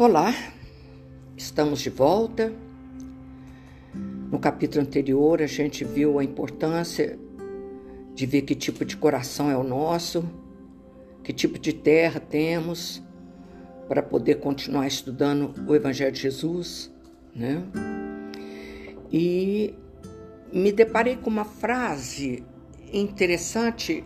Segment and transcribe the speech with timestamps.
[0.00, 0.34] Olá,
[1.36, 2.50] estamos de volta.
[4.30, 7.18] No capítulo anterior, a gente viu a importância
[8.14, 10.24] de ver que tipo de coração é o nosso,
[11.22, 13.02] que tipo de terra temos
[13.88, 16.90] para poder continuar estudando o Evangelho de Jesus,
[17.36, 17.62] né?
[19.12, 19.74] E
[20.50, 22.42] me deparei com uma frase
[22.90, 24.02] interessante,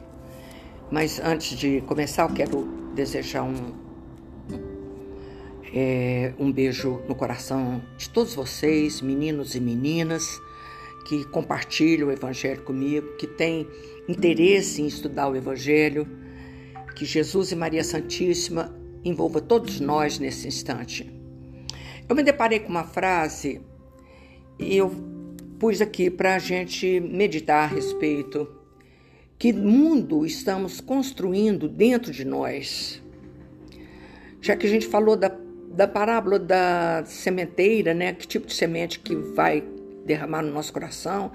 [0.90, 3.83] mas antes de começar, eu quero desejar um,
[5.76, 10.40] é, um beijo no coração de todos vocês, meninos e meninas,
[11.04, 13.66] que compartilham o Evangelho comigo, que têm
[14.08, 16.06] interesse em estudar o Evangelho.
[16.94, 18.72] Que Jesus e Maria Santíssima
[19.04, 21.12] envolva todos nós nesse instante.
[22.08, 23.60] Eu me deparei com uma frase
[24.60, 24.92] e eu
[25.58, 28.48] pus aqui para a gente meditar a respeito.
[29.36, 33.02] Que mundo estamos construindo dentro de nós?
[34.40, 35.43] Já que a gente falou da
[35.74, 38.12] da parábola da sementeira, né?
[38.12, 39.62] Que tipo de semente que vai
[40.06, 41.32] derramar no nosso coração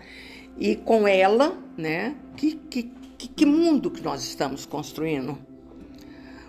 [0.57, 2.15] e com ela, né?
[2.37, 2.83] Que, que,
[3.17, 5.37] que mundo que nós estamos construindo?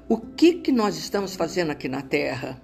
[0.09, 2.61] O que que nós estamos fazendo aqui na Terra?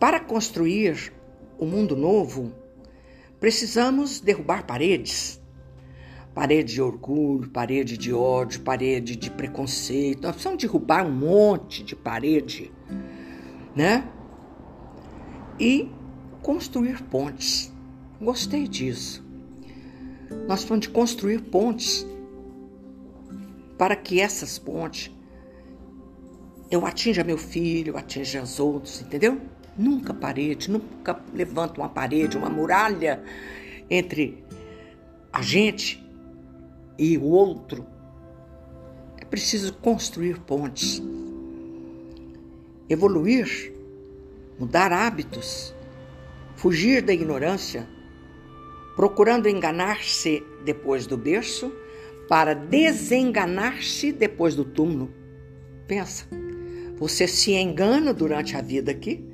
[0.00, 1.12] Para construir
[1.58, 2.52] o um mundo novo,
[3.38, 5.40] precisamos derrubar paredes.
[6.34, 10.22] Parede de orgulho, parede de ódio, parede de preconceito.
[10.22, 12.72] Nós precisamos derrubar um monte de parede
[13.74, 14.08] né?
[15.58, 15.90] E
[16.42, 17.72] construir pontes.
[18.20, 19.24] Gostei disso.
[20.46, 22.06] Nós vamos de construir pontes
[23.78, 25.10] para que essas pontes
[26.70, 29.40] eu atinja meu filho, atinja os outros, entendeu?
[29.76, 33.22] Nunca parede, nunca levanta uma parede, uma muralha
[33.90, 34.44] entre
[35.32, 36.04] a gente
[36.98, 37.86] e o outro.
[39.18, 41.02] É preciso construir pontes
[42.88, 43.72] evoluir,
[44.58, 45.74] mudar hábitos,
[46.56, 47.88] fugir da ignorância,
[48.96, 51.72] procurando enganar-se depois do berço
[52.28, 55.12] para desenganar-se depois do túmulo.
[55.86, 56.26] Pensa,
[56.96, 59.24] você se engana durante a vida aqui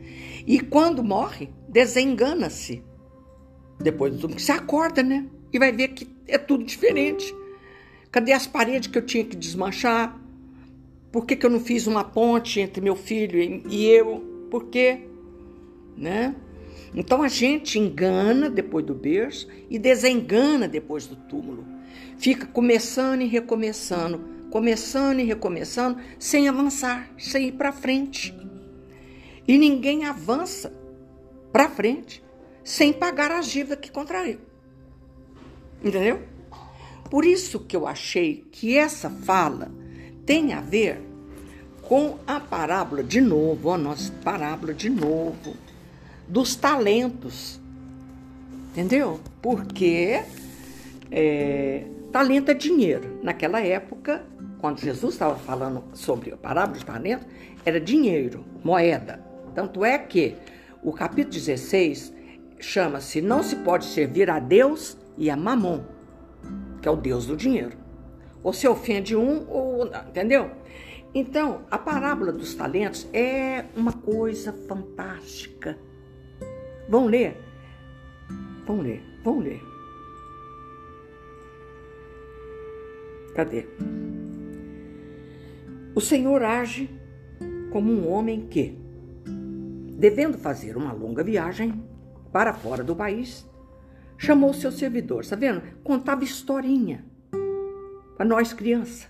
[0.47, 2.83] e quando morre, desengana-se
[3.79, 4.41] depois do túmulo.
[4.41, 5.27] Você acorda, né?
[5.53, 7.35] E vai ver que é tudo diferente.
[8.11, 10.20] Cadê as paredes que eu tinha que desmanchar?
[11.13, 14.47] Por que, que eu não fiz uma ponte entre meu filho e eu?
[14.51, 15.01] Por quê?
[15.97, 16.35] Né?
[16.95, 21.65] Então a gente engana depois do berço e desengana depois do túmulo.
[22.17, 28.35] Fica começando e recomeçando, começando e recomeçando, sem avançar, sem ir para frente.
[29.47, 30.73] E ninguém avança
[31.53, 32.23] para frente
[32.63, 34.39] sem pagar as dívidas que contraiu.
[35.83, 36.23] Entendeu?
[37.11, 39.73] Por isso que eu achei que essa fala
[40.31, 41.03] tem a ver
[41.83, 45.57] com a parábola, de novo, a nossa parábola de novo,
[46.29, 47.61] dos talentos.
[48.71, 49.19] Entendeu?
[49.43, 50.23] Porque
[51.11, 53.19] é, talento é dinheiro.
[53.25, 54.25] Naquela época,
[54.61, 57.27] quando Jesus estava falando sobre a parábola de talento,
[57.67, 59.21] era dinheiro, moeda.
[59.53, 60.37] Tanto é que
[60.81, 62.15] o capítulo 16
[62.61, 65.81] chama-se Não se pode servir a Deus e a Mamon,
[66.81, 67.80] que é o Deus do dinheiro.
[68.43, 69.87] Ou se ofende um, ou.
[69.87, 70.51] Entendeu?
[71.15, 75.77] Então, a parábola dos talentos é uma coisa fantástica.
[76.89, 77.37] Vão ler?
[78.65, 79.61] Vão ler, vão ler.
[83.35, 83.67] Cadê?
[85.95, 86.89] O Senhor age
[87.73, 88.79] como um homem que,
[89.99, 91.85] devendo fazer uma longa viagem
[92.33, 93.49] para fora do país,
[94.17, 95.63] chamou seus servidores, tá vendo?
[95.83, 97.10] Contava historinha
[98.21, 99.09] para nós criança.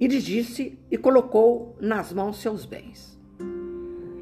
[0.00, 3.20] E disse e colocou nas mãos seus bens.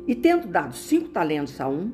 [0.04, 1.92] E tendo dado cinco talentos a um,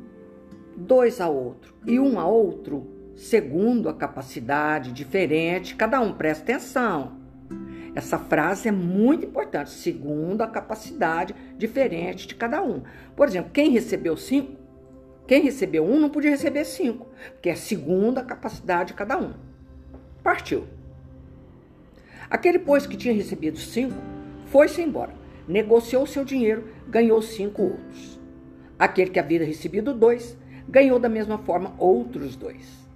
[0.74, 7.18] dois a outro e um a outro, segundo a capacidade diferente, cada um presta atenção.
[7.94, 12.82] Essa frase é muito importante, segundo a capacidade diferente de cada um.
[13.14, 14.56] Por exemplo, quem recebeu cinco,
[15.28, 19.34] quem recebeu um não podia receber cinco, porque é segundo a capacidade de cada um.
[20.22, 20.75] Partiu.
[22.28, 23.96] Aquele, pois, que tinha recebido cinco,
[24.46, 25.12] foi-se embora,
[25.46, 28.20] negociou seu dinheiro, ganhou cinco outros.
[28.78, 30.36] Aquele que havia recebido dois,
[30.68, 32.86] ganhou da mesma forma outros dois.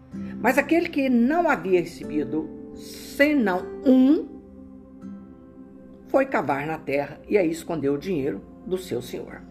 [0.41, 4.27] Mas aquele que não havia recebido senão um,
[6.09, 9.43] foi cavar na terra e aí escondeu o dinheiro do seu senhor.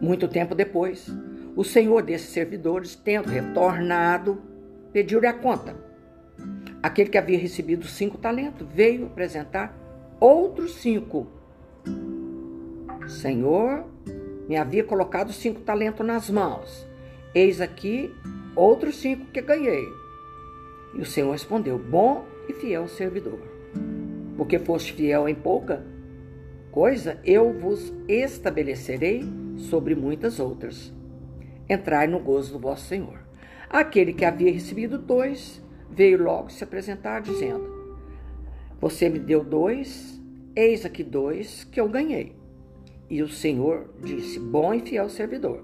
[0.00, 1.08] Muito tempo depois,
[1.56, 4.40] o senhor desses servidores, tendo retornado,
[4.92, 5.91] pediu-lhe a conta
[6.82, 9.72] Aquele que havia recebido cinco talentos veio apresentar
[10.18, 11.28] outros cinco.
[13.06, 13.84] Senhor,
[14.48, 16.86] me havia colocado cinco talentos nas mãos.
[17.32, 18.12] Eis aqui
[18.56, 19.86] outros cinco que ganhei.
[20.94, 23.40] E o Senhor respondeu: Bom e fiel servidor.
[24.36, 25.84] Porque foste fiel em pouca
[26.72, 29.22] coisa, eu vos estabelecerei
[29.56, 30.92] sobre muitas outras.
[31.68, 33.20] Entrai no gozo do vosso Senhor.
[33.70, 35.61] Aquele que havia recebido dois
[35.92, 37.96] veio logo se apresentar, dizendo:
[38.80, 40.20] Você me deu dois,
[40.56, 42.34] eis aqui dois que eu ganhei.
[43.08, 45.62] E o Senhor disse: Bom e fiel servidor,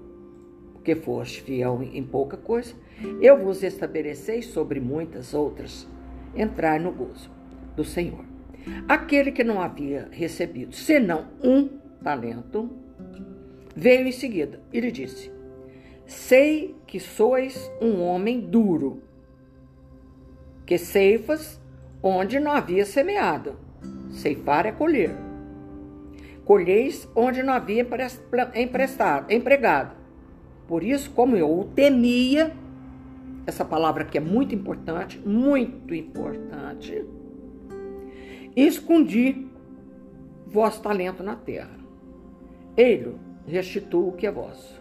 [0.73, 2.73] porque foste fiel em pouca coisa,
[3.21, 5.87] eu vos estabelecei sobre muitas outras.
[6.35, 7.31] Entrai no gozo
[7.75, 8.23] do Senhor.
[8.87, 11.67] Aquele que não havia recebido senão um
[12.03, 12.69] talento,
[13.75, 15.31] veio em seguida e lhe disse:
[16.05, 19.01] Sei que sois um homem duro,
[20.69, 21.59] que ceifas
[22.03, 23.55] onde não havia semeado.
[24.11, 25.09] Ceifar é colher.
[26.45, 27.83] Colheis onde não havia
[28.53, 29.95] emprestado, empregado.
[30.67, 32.53] Por isso, como eu o temia,
[33.47, 37.03] essa palavra aqui é muito importante, muito importante,
[38.55, 39.47] escondi
[40.45, 41.79] vosso talento na terra.
[42.77, 43.15] Ele
[43.47, 44.79] restituo o que é vosso.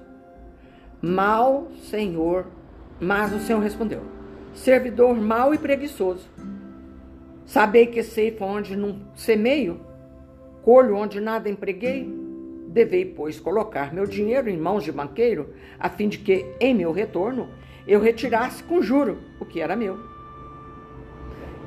[1.00, 2.46] Mal, Senhor,
[3.00, 4.17] mas o Senhor respondeu:
[4.58, 6.28] servidor mau e preguiçoso.
[7.46, 9.80] Sabei que ceifa onde não semeio,
[10.62, 12.08] colho onde nada empreguei.
[12.68, 16.92] Devei, pois, colocar meu dinheiro em mãos de banqueiro, a fim de que, em meu
[16.92, 17.48] retorno,
[17.86, 19.98] eu retirasse com juro o que era meu.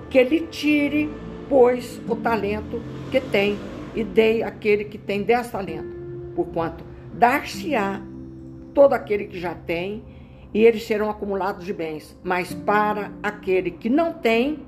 [0.10, 1.10] Que ele tire,
[1.50, 2.80] pois, o talento
[3.10, 3.58] que tem,
[3.96, 5.92] e dei àquele que tem dez talentos,
[6.36, 6.84] porquanto
[7.14, 8.02] dar-se-á
[8.74, 10.04] todo aquele que já tem,
[10.54, 12.18] e eles serão acumulados de bens.
[12.24, 14.66] Mas para aquele que não tem,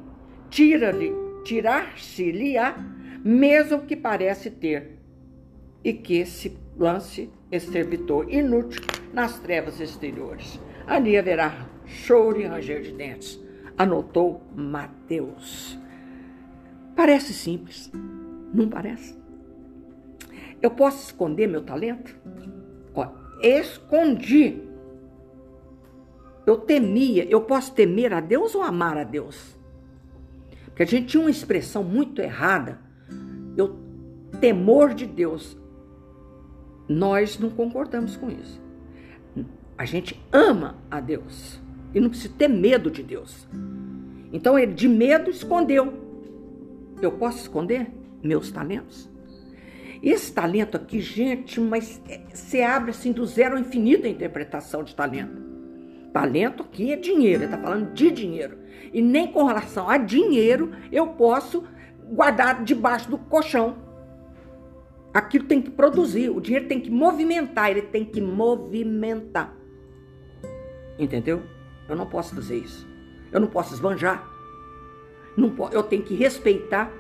[0.50, 1.14] tira-lhe,
[1.44, 2.76] tirar-se-lhe-á,
[3.24, 5.00] mesmo que parece ter,
[5.84, 8.82] e que se lance esse servitor inútil
[9.14, 10.60] nas trevas exteriores.
[10.88, 13.40] Ali haverá choro e ranger de dentes.
[13.78, 15.78] Anotou Mateus.
[16.96, 17.92] Parece simples,
[18.54, 19.18] não parece?
[20.62, 22.16] Eu posso esconder meu talento?
[23.44, 24.62] escondi.
[26.46, 29.58] Eu temia, eu posso temer a Deus ou amar a Deus?
[30.66, 32.80] Porque a gente tinha uma expressão muito errada.
[33.56, 33.78] Eu
[34.40, 35.58] temor de Deus.
[36.90, 38.62] Nós não concordamos com isso.
[39.78, 41.62] A gente ama a Deus
[41.94, 43.48] e não precisa ter medo de Deus.
[44.32, 45.94] Então ele de medo escondeu.
[47.02, 47.92] Eu posso esconder
[48.22, 49.10] meus talentos?
[50.02, 52.02] Esse talento aqui, gente, mas
[52.34, 55.53] você abre assim do zero ao infinito a interpretação de talento.
[56.14, 58.60] Talento aqui é dinheiro, ele está falando de dinheiro.
[58.94, 61.64] E nem com relação a dinheiro eu posso
[62.12, 63.76] guardar debaixo do colchão.
[65.12, 69.56] Aquilo tem que produzir, o dinheiro tem que movimentar, ele tem que movimentar.
[71.00, 71.42] Entendeu?
[71.90, 72.88] Eu não posso fazer isso.
[73.32, 74.28] Eu não posso esbanjar.
[75.36, 76.92] Não eu tenho que respeitar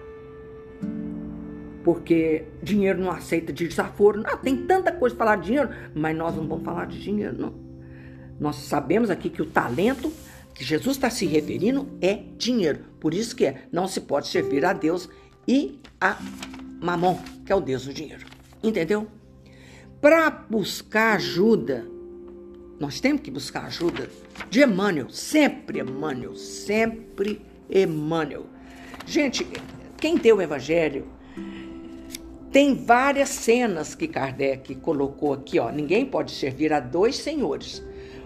[1.84, 4.24] porque dinheiro não aceita desaforo.
[4.26, 7.38] Ah, tem tanta coisa para falar de dinheiro, mas nós não vamos falar de dinheiro,
[7.38, 7.73] não.
[8.44, 10.12] Nós sabemos aqui que o talento
[10.54, 12.84] que Jesus está se referindo é dinheiro.
[13.00, 15.08] Por isso que é, não se pode servir a Deus
[15.48, 16.18] e a
[16.82, 18.26] Mamon, que é o Deus do dinheiro.
[18.62, 19.08] Entendeu?
[20.02, 21.88] Para buscar ajuda,
[22.78, 24.10] nós temos que buscar ajuda
[24.50, 28.46] de Emmanuel, sempre Emmanuel, sempre Emmanuel.
[29.06, 29.48] Gente,
[29.96, 31.08] quem deu o evangelho
[32.52, 35.72] tem várias cenas que Kardec colocou aqui, ó.
[35.72, 37.82] Ninguém pode servir a dois senhores,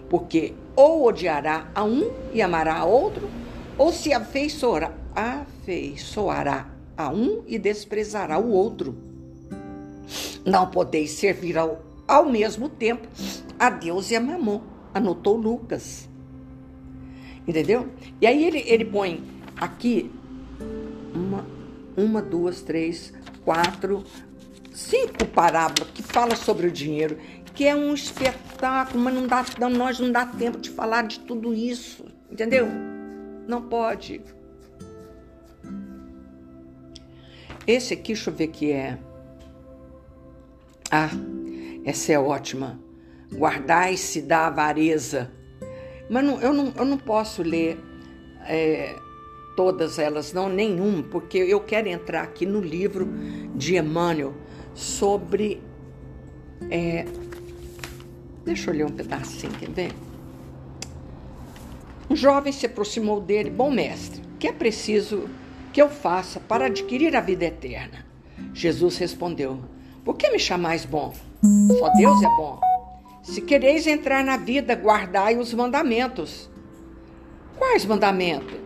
[0.08, 3.28] porque ou odiará a um e amará a outro,
[3.76, 8.96] ou se afeiçoará, afeiçoará a um e desprezará o outro.
[10.44, 13.06] Não podeis servir ao, ao mesmo tempo
[13.58, 14.62] a Deus e a Mamon,
[14.94, 16.08] anotou Lucas.
[17.46, 17.88] Entendeu?
[18.20, 19.22] E aí ele, ele põe
[19.56, 20.10] aqui
[21.14, 21.44] uma,
[21.96, 23.12] uma, duas, três,
[23.44, 24.04] quatro,
[24.72, 27.16] cinco parábolas que fala sobre o dinheiro,
[27.58, 31.18] que é um espetáculo, mas não dá, não, nós não dá tempo de falar de
[31.18, 32.68] tudo isso, entendeu?
[33.48, 34.22] Não pode.
[37.66, 38.96] Esse aqui, deixa eu ver que é.
[40.88, 41.10] Ah,
[41.84, 42.80] essa é ótima.
[43.34, 45.28] Guardai-se da avareza.
[46.08, 47.76] Mas não, eu, não, eu não posso ler
[48.46, 48.94] é,
[49.56, 53.08] todas elas, não, nenhum, porque eu quero entrar aqui no livro
[53.56, 54.32] de Emmanuel
[54.74, 55.60] sobre.
[56.70, 57.04] É,
[58.48, 59.92] deixa eu ler um pedacinho, quer ver?
[62.08, 65.28] Um jovem se aproximou dele, bom mestre, que é preciso
[65.70, 68.06] que eu faça para adquirir a vida eterna?
[68.54, 69.60] Jesus respondeu:
[70.02, 71.12] Por que me chamais bom?
[71.78, 72.58] Só Deus é bom.
[73.22, 76.48] Se quereis entrar na vida, guardai os mandamentos.
[77.58, 78.58] Quais mandamentos?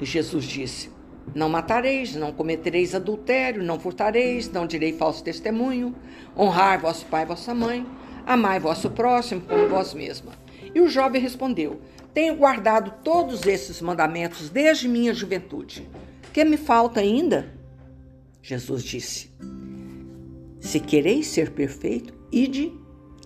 [0.00, 0.90] E Jesus disse:
[1.34, 5.92] Não matareis, não cometereis adultério, não furtareis, não direi falso testemunho,
[6.36, 7.84] honrar vosso pai e vossa mãe,
[8.28, 10.32] amai vosso próximo como vós mesma.
[10.74, 11.80] E o jovem respondeu:
[12.12, 15.88] Tenho guardado todos esses mandamentos desde minha juventude.
[16.30, 17.54] Que me falta ainda?
[18.42, 19.30] Jesus disse:
[20.60, 22.70] Se quereis ser perfeito, ide,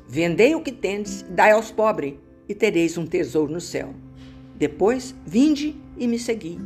[0.09, 2.15] vendei o que tendes, dai aos pobres,
[2.49, 3.93] e tereis um tesouro no céu.
[4.55, 6.59] Depois, vinde e me segui.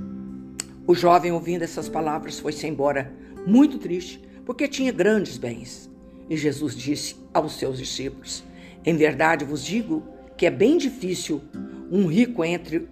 [0.86, 3.12] O jovem, ouvindo essas palavras, foi-se embora,
[3.46, 5.90] muito triste, porque tinha grandes bens.
[6.28, 8.44] E Jesus disse aos seus discípulos:
[8.84, 10.06] Em verdade vos digo
[10.36, 11.42] que é bem difícil
[11.90, 12.88] um rico entre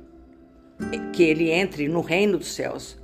[1.13, 2.97] que ele entre no reino dos céus.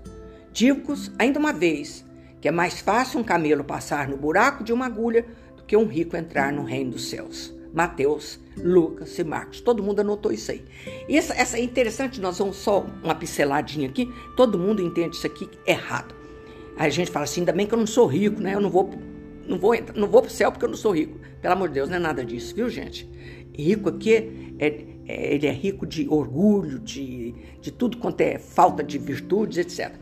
[0.53, 2.05] Digo-vos ainda uma vez
[2.41, 5.87] que é mais fácil um camelo passar no buraco de uma agulha do que um
[5.87, 7.55] rico entrar no reino dos céus.
[7.73, 9.61] Mateus, Lucas e Marcos.
[9.61, 10.65] Todo mundo anotou isso aí.
[11.09, 14.13] E essa, essa é interessante, nós vamos só uma pinceladinha aqui.
[14.37, 16.15] Todo mundo entende isso aqui errado.
[16.77, 18.55] A gente fala assim, ainda bem que eu não sou rico, né?
[18.55, 18.91] Eu não vou,
[19.51, 21.19] não vou, não vou pro céu porque eu não sou rico.
[21.43, 23.09] Pelo amor de Deus, não é nada disso, viu, gente?
[23.53, 28.83] Rico aqui é, é, ele é rico de orgulho, de, de tudo quanto é falta
[28.83, 29.93] de virtudes, etc.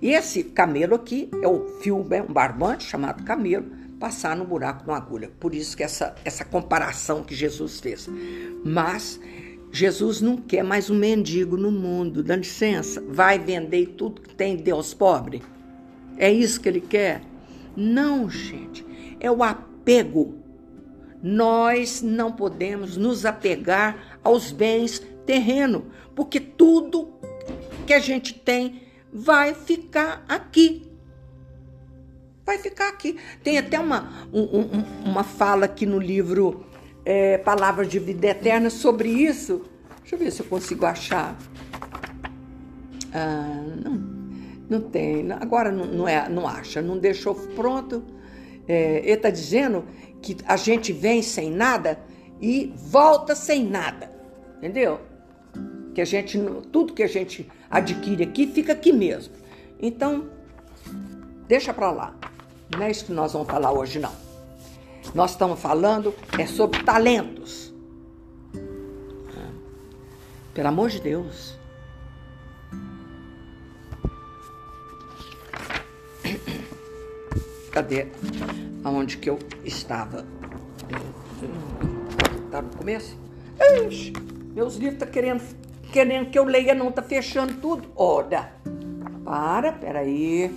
[0.00, 3.66] E esse camelo aqui é o fio, é um barbante chamado camelo,
[4.00, 5.30] passar no buraco de uma agulha.
[5.38, 8.08] Por isso que essa, essa comparação que Jesus fez.
[8.64, 9.20] Mas
[9.70, 12.22] Jesus não quer mais um mendigo no mundo.
[12.22, 15.42] Dá licença, vai vender tudo que tem Deus pobre.
[16.16, 17.22] É isso que ele quer?
[17.76, 18.84] Não, gente.
[19.24, 20.34] É o apego.
[21.22, 27.14] Nós não podemos nos apegar aos bens terreno, porque tudo
[27.86, 30.94] que a gente tem vai ficar aqui
[32.44, 33.18] vai ficar aqui.
[33.42, 36.66] Tem até uma, um, uma fala aqui no livro
[37.04, 39.62] é, Palavras de Vida Eterna sobre isso.
[40.00, 41.36] Deixa eu ver se eu consigo achar.
[43.12, 44.02] Ah, não,
[44.68, 45.30] não tem.
[45.32, 48.02] Agora não, não, é, não acha, não deixou pronto.
[48.66, 49.84] É, dizendo
[50.22, 51.98] que a gente vem sem nada
[52.40, 54.10] e volta sem nada.
[54.58, 55.00] Entendeu?
[55.94, 56.38] Que a gente,
[56.72, 59.34] tudo que a gente adquire aqui fica aqui mesmo.
[59.80, 60.28] Então,
[61.46, 62.16] deixa para lá.
[62.72, 64.12] Não é isso que nós vamos falar hoje, não.
[65.14, 67.72] Nós estamos falando é sobre talentos.
[70.54, 71.58] Pelo amor de Deus.
[77.74, 78.06] Cadê?
[78.84, 80.24] Aonde que eu estava?
[82.48, 83.18] Tá no começo?
[83.88, 84.12] Ixi,
[84.54, 85.42] meus livros tá querendo,
[85.92, 87.88] querendo que eu leia, não, tá fechando tudo.
[87.96, 88.52] Ora,
[89.24, 90.54] para, peraí.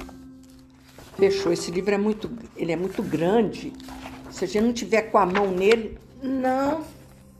[1.18, 1.52] Fechou.
[1.52, 3.74] Esse livro é muito, ele é muito grande.
[4.30, 6.84] Se a gente não tiver com a mão nele, não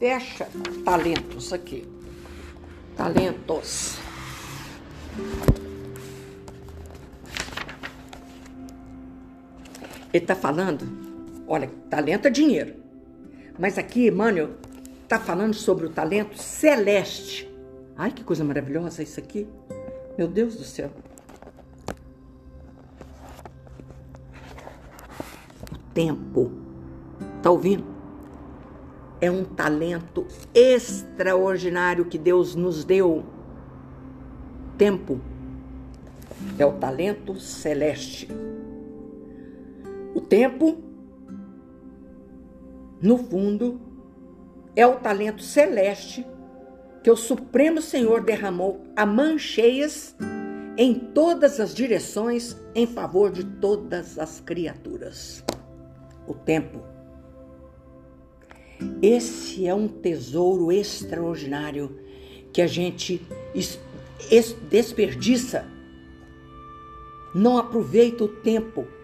[0.00, 0.48] fecha.
[0.84, 1.86] Talentos aqui.
[2.96, 3.96] Talentos.
[10.12, 10.86] Ele está falando,
[11.46, 12.74] olha, talento é dinheiro.
[13.58, 14.50] Mas aqui, Emmanuel,
[15.02, 17.48] está falando sobre o talento celeste.
[17.96, 19.46] Ai, que coisa maravilhosa isso aqui.
[20.16, 20.90] Meu Deus do céu.
[25.98, 26.52] tempo.
[27.42, 27.84] Tá ouvindo?
[29.20, 33.24] É um talento extraordinário que Deus nos deu.
[34.76, 35.20] Tempo
[36.56, 38.28] é o talento celeste.
[40.18, 40.76] O tempo,
[43.00, 43.80] no fundo,
[44.74, 46.26] é o talento celeste
[47.04, 50.16] que o Supremo Senhor derramou a mãos cheias
[50.76, 55.44] em todas as direções em favor de todas as criaturas
[56.26, 56.82] o tempo.
[59.00, 61.96] Esse é um tesouro extraordinário
[62.52, 63.24] que a gente
[64.68, 65.64] desperdiça.
[67.32, 68.97] Não aproveita o tempo.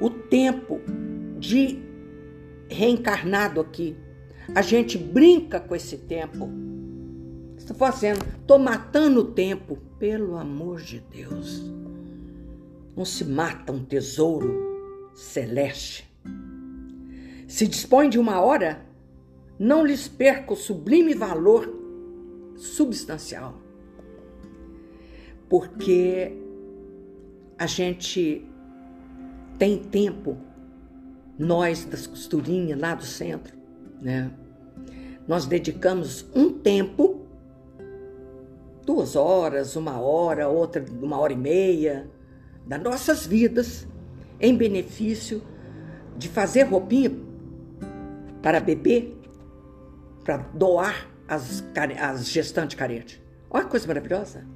[0.00, 0.80] O tempo
[1.38, 1.86] de
[2.68, 3.96] reencarnado aqui.
[4.54, 6.48] A gente brinca com esse tempo.
[7.56, 9.78] Estou fazendo, estou matando o tempo.
[9.98, 11.72] Pelo amor de Deus.
[12.96, 16.06] Não se mata um tesouro celeste.
[17.48, 18.84] Se dispõe de uma hora,
[19.58, 21.72] não lhes perca o sublime valor
[22.56, 23.60] substancial.
[25.48, 26.32] Porque
[27.58, 28.46] a gente
[29.58, 30.36] tem tempo,
[31.38, 33.56] nós das costurinhas lá do centro,
[34.00, 34.30] né?
[35.26, 37.26] Nós dedicamos um tempo,
[38.84, 42.08] duas horas, uma hora, outra uma hora e meia,
[42.66, 43.86] das nossas vidas
[44.40, 45.42] em benefício
[46.16, 47.10] de fazer roupinha
[48.42, 49.18] para beber,
[50.24, 51.64] para doar as,
[52.00, 53.20] as gestantes carentes.
[53.50, 54.46] Olha que coisa maravilhosa.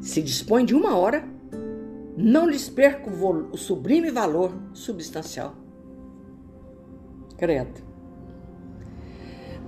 [0.00, 1.24] Se dispõe de uma hora,
[2.20, 5.54] não lhes perca o, o sublime valor substancial.
[7.36, 7.80] Credo.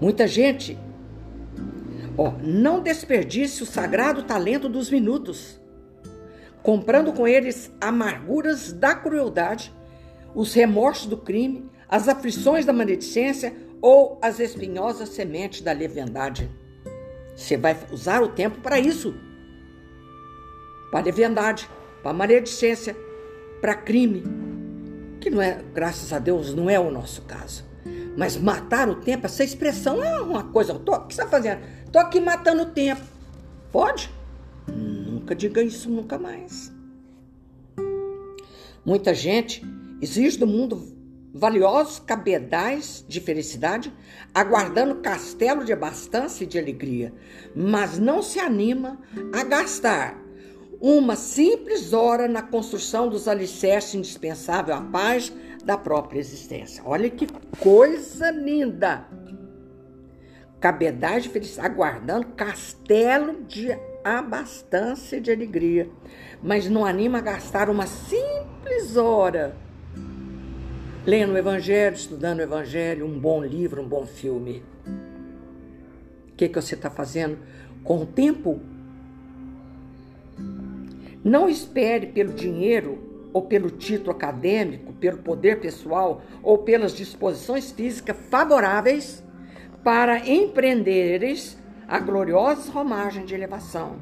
[0.00, 0.76] Muita gente,
[2.18, 5.60] ó, não desperdice o sagrado talento dos minutos,
[6.60, 9.72] comprando com eles amarguras da crueldade,
[10.34, 16.50] os remorsos do crime, as aflições da maledicência ou as espinhosas sementes da leviandade.
[17.36, 19.14] Você vai usar o tempo para isso.
[20.90, 21.68] Para leviandade,
[22.02, 22.96] para maledicência,
[23.60, 24.22] para crime,
[25.20, 27.64] que não é, graças a Deus, não é o nosso caso.
[28.16, 30.74] Mas matar o tempo, essa expressão é uma coisa.
[30.74, 31.60] Tô, o que você está fazendo?
[31.84, 33.02] Estou aqui matando o tempo.
[33.70, 34.10] Pode?
[34.66, 36.72] Nunca diga isso nunca mais.
[38.84, 39.62] Muita gente
[40.00, 40.98] exige do mundo
[41.32, 43.92] valiosos cabedais de felicidade,
[44.34, 47.12] aguardando castelo de abastança e de alegria,
[47.54, 48.98] mas não se anima
[49.32, 50.19] a gastar
[50.80, 55.32] uma simples hora na construção dos alicerces indispensáveis à paz
[55.64, 56.82] da própria existência.
[56.86, 57.26] Olha que
[57.60, 59.06] coisa linda!
[60.58, 65.90] Cabedais felicidade, aguardando castelo de abastança e de alegria,
[66.42, 69.56] mas não anima a gastar uma simples hora
[71.06, 74.62] lendo o Evangelho, estudando o Evangelho, um bom livro, um bom filme.
[76.28, 77.38] O que, que você está fazendo
[77.82, 78.60] com o tempo?
[81.22, 82.98] Não espere pelo dinheiro
[83.32, 89.22] ou pelo título acadêmico, pelo poder pessoal ou pelas disposições físicas favoráveis
[89.84, 93.96] para empreenderes a gloriosa romagem de elevação.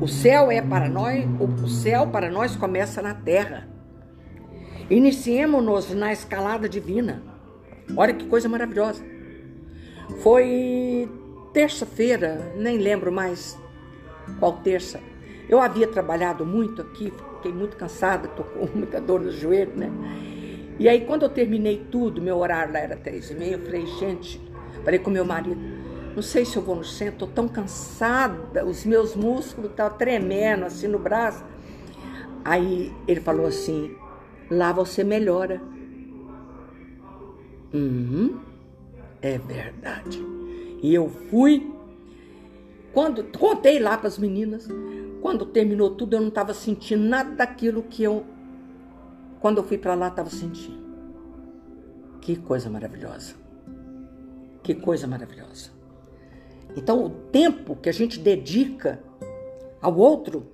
[0.00, 3.68] O céu é para nós, o céu para nós começa na terra.
[4.88, 7.22] Iniciemos-nos na escalada divina.
[7.96, 9.04] Olha que coisa maravilhosa.
[10.22, 11.08] Foi
[11.52, 13.58] terça-feira, nem lembro mais
[14.38, 15.00] qual terça.
[15.50, 19.90] Eu havia trabalhado muito aqui, fiquei muito cansada, tô com muita dor no joelho, né?
[20.78, 23.84] E aí, quando eu terminei tudo, meu horário lá era três e meia, eu falei,
[23.84, 24.40] gente,
[24.84, 25.60] falei com meu marido,
[26.14, 29.94] não sei se eu vou no centro, tô tão cansada, os meus músculos estão tá
[29.94, 31.44] tremendo assim no braço.
[32.44, 33.96] Aí ele falou assim,
[34.48, 35.60] lá você melhora.
[37.74, 38.38] Uhum,
[39.20, 40.24] é verdade.
[40.80, 41.74] E eu fui,
[42.92, 44.68] quando contei lá para as meninas,
[45.20, 48.24] quando terminou tudo, eu não estava sentindo nada daquilo que eu,
[49.40, 50.80] quando eu fui para lá, estava sentindo.
[52.20, 53.34] Que coisa maravilhosa.
[54.62, 55.70] Que coisa maravilhosa.
[56.76, 59.02] Então, o tempo que a gente dedica
[59.80, 60.46] ao outro,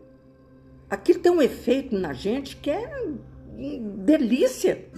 [0.89, 3.09] aquilo tem um efeito na gente que é
[4.05, 4.89] delícia.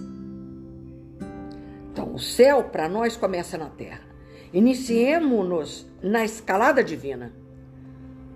[1.91, 4.01] Então, o céu para nós começa na terra.
[4.53, 7.33] Iniciemos-nos na escalada divina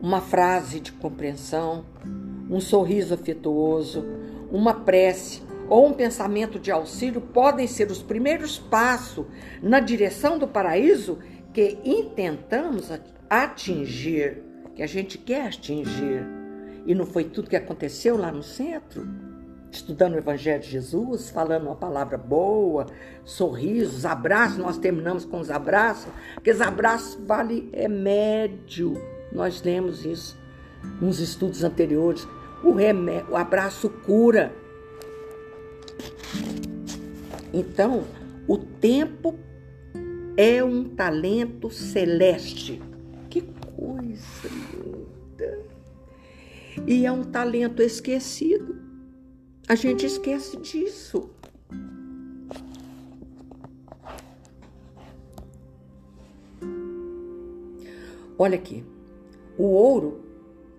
[0.04, 1.86] uma frase de compreensão,
[2.50, 4.06] um sorriso afetuoso,
[4.52, 9.26] uma prece ou um pensamento de auxílio podem ser os primeiros passos
[9.62, 11.20] na direção do paraíso
[11.54, 12.92] que intentamos
[13.30, 14.44] atingir,
[14.76, 16.28] que a gente quer atingir.
[16.86, 19.08] E não foi tudo que aconteceu lá no centro?
[19.72, 22.88] Estudando o Evangelho de Jesus, falando uma palavra boa,
[23.24, 30.38] sorrisos, abraços, nós terminamos com os abraços, porque os abraços vale remédio nós lemos isso
[31.02, 32.28] nos estudos anteriores.
[32.64, 34.54] O, remédio, o abraço cura.
[37.52, 38.06] Então,
[38.48, 39.38] o tempo
[40.38, 42.82] é um talento celeste.
[43.30, 43.42] Que
[43.76, 45.60] coisa linda!
[46.88, 48.82] E é um talento esquecido.
[49.68, 51.30] A gente esquece disso.
[58.38, 58.84] Olha aqui.
[59.58, 60.24] O ouro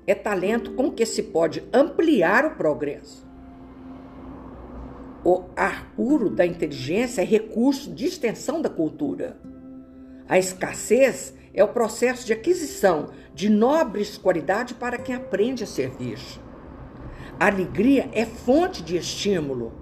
[0.07, 3.27] é talento com que se pode ampliar o progresso.
[5.25, 9.41] O ar puro da inteligência é recurso de extensão da cultura.
[10.29, 16.19] A escassez é o processo de aquisição de nobres qualidades para quem aprende a servir.
[17.39, 19.73] A alegria é fonte de estímulo.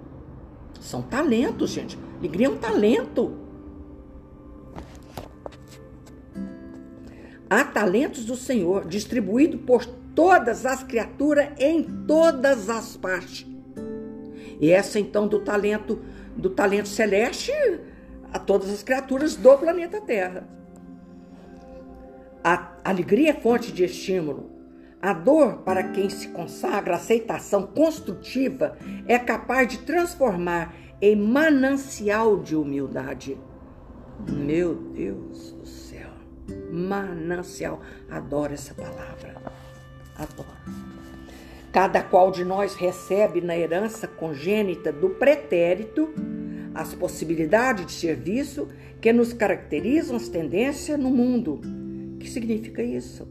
[0.79, 1.97] São talentos, gente.
[2.19, 3.42] Alegria é um talento.
[7.55, 13.45] Há talentos do Senhor distribuídos por todas as criaturas em todas as partes.
[14.59, 16.01] E essa então do talento
[16.35, 17.51] do talento celeste
[18.31, 20.47] a todas as criaturas do planeta Terra.
[22.43, 24.49] A alegria é fonte de estímulo.
[24.99, 28.75] A dor, para quem se consagra, a aceitação construtiva,
[29.07, 33.37] é capaz de transformar e manancial de humildade.
[34.27, 35.82] Meu Deus do céu,
[36.71, 37.81] manancial.
[38.09, 39.35] Adoro essa palavra.
[40.15, 40.63] Adoro.
[41.71, 46.13] Cada qual de nós recebe na herança congênita do pretérito
[46.73, 48.67] as possibilidades de serviço
[49.01, 51.61] que nos caracterizam as tendências no mundo.
[52.15, 53.27] O que significa isso?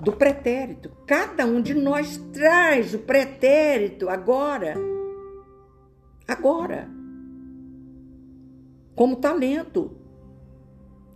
[0.00, 0.90] Do pretérito.
[1.06, 4.74] Cada um de nós traz o pretérito agora.
[6.26, 6.88] Agora.
[8.94, 9.97] Como talento.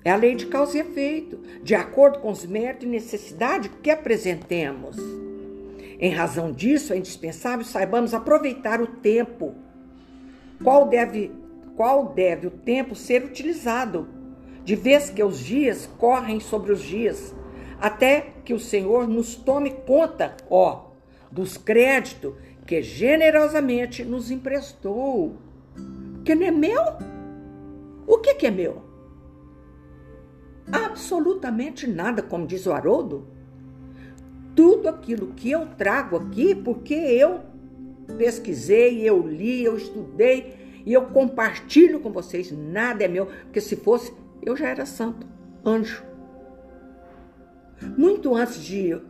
[0.04, 3.90] É a lei de causa e efeito, de acordo com os méritos e necessidade que
[3.90, 4.96] apresentemos.
[5.98, 9.54] Em razão disso, é indispensável saibamos aproveitar o tempo.
[10.62, 11.30] Qual deve,
[11.76, 14.08] qual deve o tempo ser utilizado?
[14.64, 17.32] De vez que os dias correm sobre os dias,
[17.80, 20.90] até que o Senhor nos tome conta, ó,
[21.30, 22.34] dos créditos
[22.66, 25.36] que generosamente nos emprestou.
[26.24, 26.82] Que não é meu?
[28.06, 28.91] O que, que é meu?
[30.72, 33.28] Absolutamente nada, como diz o Haroldo
[34.54, 37.40] tudo aquilo que eu trago aqui, porque eu
[38.18, 42.52] pesquisei, eu li, eu estudei e eu compartilho com vocês.
[42.52, 45.26] Nada é meu, porque se fosse, eu já era santo,
[45.64, 46.04] anjo.
[47.96, 49.00] Muito antes de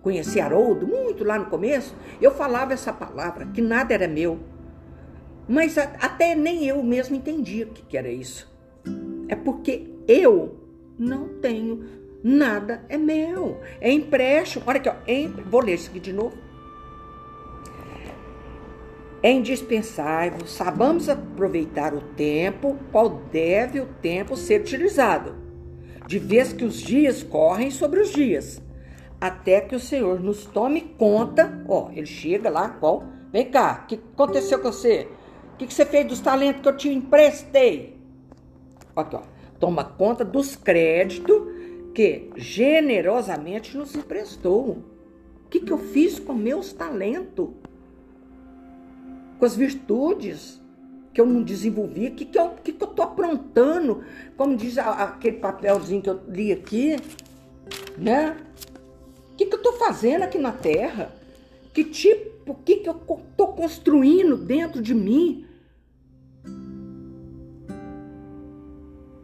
[0.00, 4.38] conhecer Haroldo, muito lá no começo, eu falava essa palavra, que nada era meu.
[5.48, 8.50] Mas até nem eu mesmo entendia o que era isso.
[9.28, 10.57] É porque eu
[10.98, 13.60] não tenho Nada é meu.
[13.80, 14.64] É empréstimo.
[14.66, 14.94] Olha aqui, ó.
[15.48, 16.36] Vou ler isso aqui de novo.
[19.20, 25.34] É indispensável, sabamos aproveitar o tempo, qual deve o tempo ser utilizado,
[26.06, 28.62] de vez que os dias correm sobre os dias,
[29.20, 31.64] até que o Senhor nos tome conta.
[31.66, 33.06] Ó, ele chega lá, qual?
[33.32, 35.08] Vem cá, o que aconteceu com você?
[35.54, 37.98] O que você fez dos talentos que eu te emprestei?
[38.94, 39.37] Aqui, ó.
[39.58, 41.42] Toma conta dos créditos
[41.94, 44.78] que generosamente nos emprestou.
[45.44, 47.48] O que, que eu fiz com meus talentos?
[49.38, 50.60] Com as virtudes
[51.12, 52.06] que eu não desenvolvi?
[52.06, 54.04] O que, que eu que, que eu estou aprontando?
[54.36, 56.96] Como diz aquele papelzinho que eu li aqui,
[57.96, 58.36] né?
[59.32, 61.12] O que, que eu estou fazendo aqui na Terra?
[61.72, 65.47] Que tipo, o que, que eu estou construindo dentro de mim?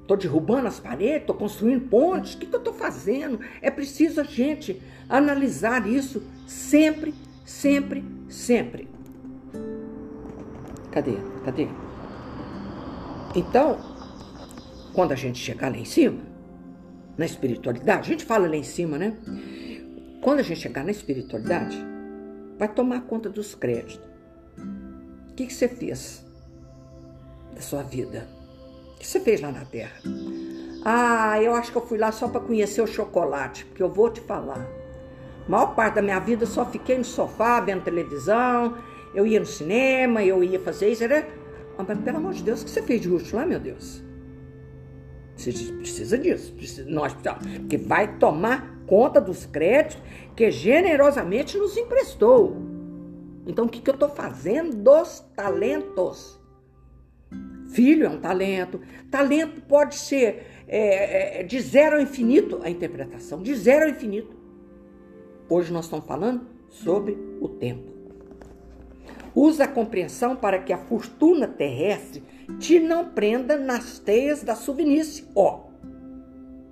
[0.04, 3.40] Estou derrubando as paredes, estou construindo pontes, o que, que eu estou fazendo?
[3.62, 8.86] É preciso a gente analisar isso sempre, sempre, sempre.
[10.92, 11.16] Cadê?
[11.42, 11.68] Cadê?
[13.34, 13.78] Então,
[14.92, 16.20] quando a gente chegar lá em cima,
[17.16, 19.16] na espiritualidade, a gente fala lá em cima, né?
[20.20, 21.78] Quando a gente chegar na espiritualidade,
[22.58, 24.06] vai tomar conta dos créditos.
[25.30, 26.22] O que, que você fez
[27.54, 28.43] da sua vida?
[29.04, 30.00] Que você fez lá na Terra?
[30.82, 34.08] Ah, eu acho que eu fui lá só para conhecer o chocolate, porque eu vou
[34.08, 34.66] te falar.
[35.46, 38.78] A maior parte da minha vida eu só fiquei no sofá, vendo televisão,
[39.14, 41.28] eu ia no cinema, eu ia fazer isso, era...
[41.76, 44.02] Ah, mas pelo amor de Deus, o que você fez de útil lá, meu Deus?
[45.36, 50.02] Você precisa disso, precisa, nós precisamos, porque vai tomar conta dos créditos
[50.34, 52.56] que generosamente nos emprestou.
[53.46, 56.42] Então, o que, que eu estou fazendo dos talentos?
[57.74, 58.80] Filho é um talento.
[59.10, 64.36] Talento pode ser é, é, de zero ao infinito a interpretação, de zero ao infinito.
[65.48, 67.92] Hoje nós estamos falando sobre o tempo.
[69.34, 72.22] Usa a compreensão para que a fortuna terrestre
[72.60, 75.28] te não prenda nas teias da suvinice.
[75.34, 75.64] Ó,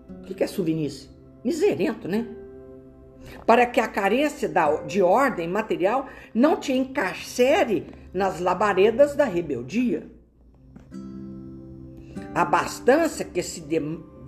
[0.09, 1.11] o que é suvinice?
[1.45, 2.29] Miserento, né?
[3.45, 4.49] Para que a carência
[4.87, 10.22] de ordem material não te encarcere nas labaredas da rebeldia.
[12.35, 13.63] A bastância que se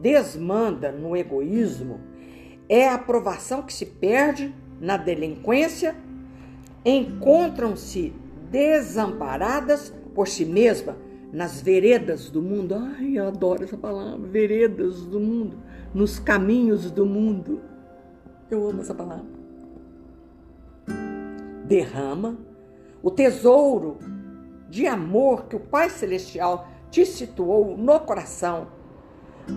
[0.00, 2.00] desmanda no egoísmo
[2.68, 5.96] é a aprovação que se perde na delinquência.
[6.84, 8.12] Encontram-se
[8.50, 10.96] desamparadas por si mesma
[11.32, 12.74] nas veredas do mundo.
[12.74, 15.56] Ai, eu adoro essa palavra, veredas do mundo,
[15.94, 17.62] nos caminhos do mundo.
[18.50, 19.24] Eu amo essa palavra.
[21.64, 22.36] Derrama
[23.02, 23.96] o tesouro
[24.68, 28.68] de amor que o Pai Celestial te situou no coração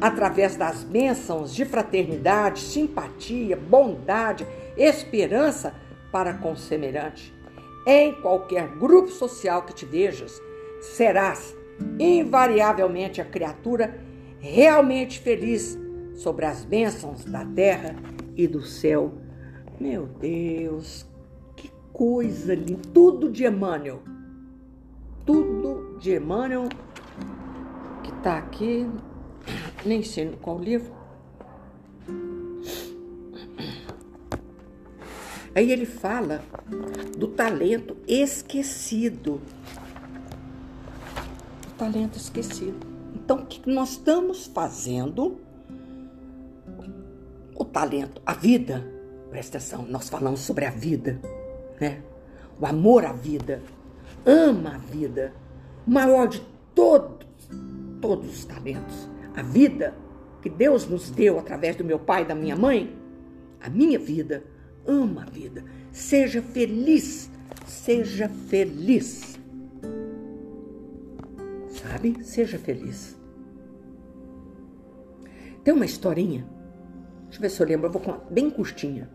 [0.01, 4.45] através das bênçãos de fraternidade, simpatia, bondade,
[4.75, 5.75] esperança
[6.11, 7.31] para com o semelhante.
[7.85, 10.41] Em qualquer grupo social que te vejas,
[10.81, 11.55] serás
[11.99, 13.99] invariavelmente a criatura
[14.39, 15.77] realmente feliz
[16.15, 17.95] sobre as bênçãos da terra
[18.35, 19.13] e do céu.
[19.79, 21.05] Meu Deus,
[21.55, 22.81] que coisa linda!
[22.91, 24.01] Tudo de Emmanuel
[25.23, 26.69] Tudo de Emmanuel,
[28.17, 28.89] está aqui,
[29.85, 30.91] nem sei qual livro.
[35.55, 36.41] Aí ele fala
[37.17, 39.41] do talento esquecido.
[41.67, 42.85] O talento esquecido.
[43.15, 45.39] Então, o que nós estamos fazendo?
[47.55, 48.87] O talento, a vida.
[49.31, 51.19] Presta atenção, nós falamos sobre a vida,
[51.81, 52.01] né?
[52.59, 53.61] O amor à vida.
[54.25, 55.33] Ama a vida.
[55.87, 56.41] O maior de
[56.75, 57.16] todos,
[58.01, 59.09] todos os talentos.
[59.35, 59.95] A vida
[60.41, 62.95] que Deus nos deu através do meu pai e da minha mãe.
[63.61, 64.43] A minha vida
[64.85, 65.63] ama a vida.
[65.91, 67.29] Seja feliz,
[67.65, 69.37] seja feliz.
[71.69, 72.23] Sabe?
[72.23, 73.17] Seja feliz.
[75.63, 76.47] Tem uma historinha,
[77.23, 79.09] deixa eu ver se eu lembro, eu vou contar, bem curtinha.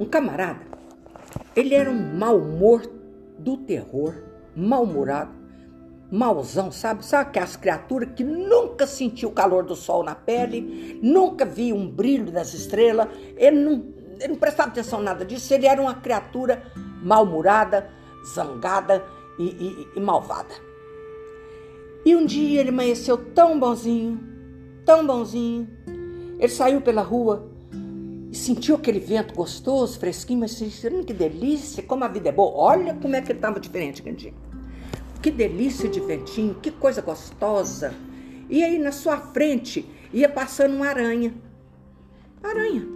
[0.00, 0.66] Um camarada,
[1.54, 2.82] ele era um mau humor
[3.38, 4.14] do terror,
[4.56, 5.32] mal-humorado,
[6.10, 7.04] mauzão, sabe?
[7.04, 11.88] Sabe aquelas criaturas que nunca sentiu o calor do sol na pele, nunca viu um
[11.88, 13.84] brilho das estrelas, ele não,
[14.18, 16.62] ele não prestava atenção nada disso, ele era uma criatura
[17.02, 17.88] mal-humorada,
[18.34, 19.04] zangada
[19.38, 20.54] e, e, e malvada.
[22.04, 24.18] E um dia ele amanheceu tão bonzinho,
[24.84, 25.68] tão bonzinho.
[26.38, 27.46] Ele saiu pela rua
[28.32, 32.52] e sentiu aquele vento gostoso, fresquinho, mas disse, que delícia, como a vida é boa.
[32.56, 34.32] Olha como é que ele estava diferente dia.
[35.22, 37.94] Que delícia de ventinho, que coisa gostosa.
[38.48, 41.34] E aí na sua frente ia passando uma aranha.
[42.42, 42.86] Aranha.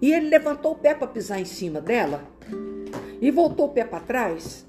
[0.00, 2.24] E ele levantou o pé para pisar em cima dela
[3.20, 4.66] e voltou o pé para trás.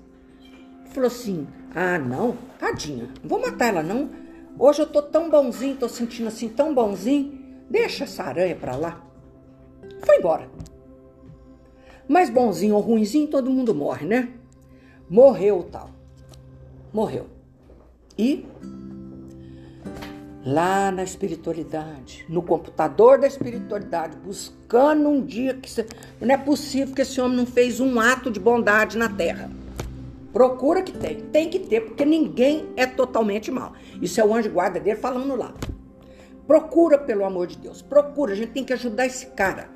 [0.88, 4.10] Falou assim: Ah, não, tadinha, não vou matar ela não.
[4.58, 7.44] Hoje eu tô tão bonzinho, tô sentindo assim tão bonzinho.
[7.70, 9.06] Deixa essa aranha para lá.
[10.06, 10.50] Foi embora.
[12.08, 14.30] Mas bonzinho ou ruinzinho, todo mundo morre, né?
[15.10, 15.90] Morreu o tal.
[16.92, 17.28] Morreu.
[18.18, 18.46] E
[20.46, 25.70] lá na espiritualidade, no computador da espiritualidade, buscando um dia que
[26.22, 29.50] não é possível que esse homem não fez um ato de bondade na terra.
[30.32, 33.74] Procura que tem, tem que ter, porque ninguém é totalmente mal.
[34.02, 35.54] Isso é o anjo guarda dele falando lá.
[36.46, 39.70] Procura, pelo amor de Deus, procura, a gente tem que ajudar esse cara.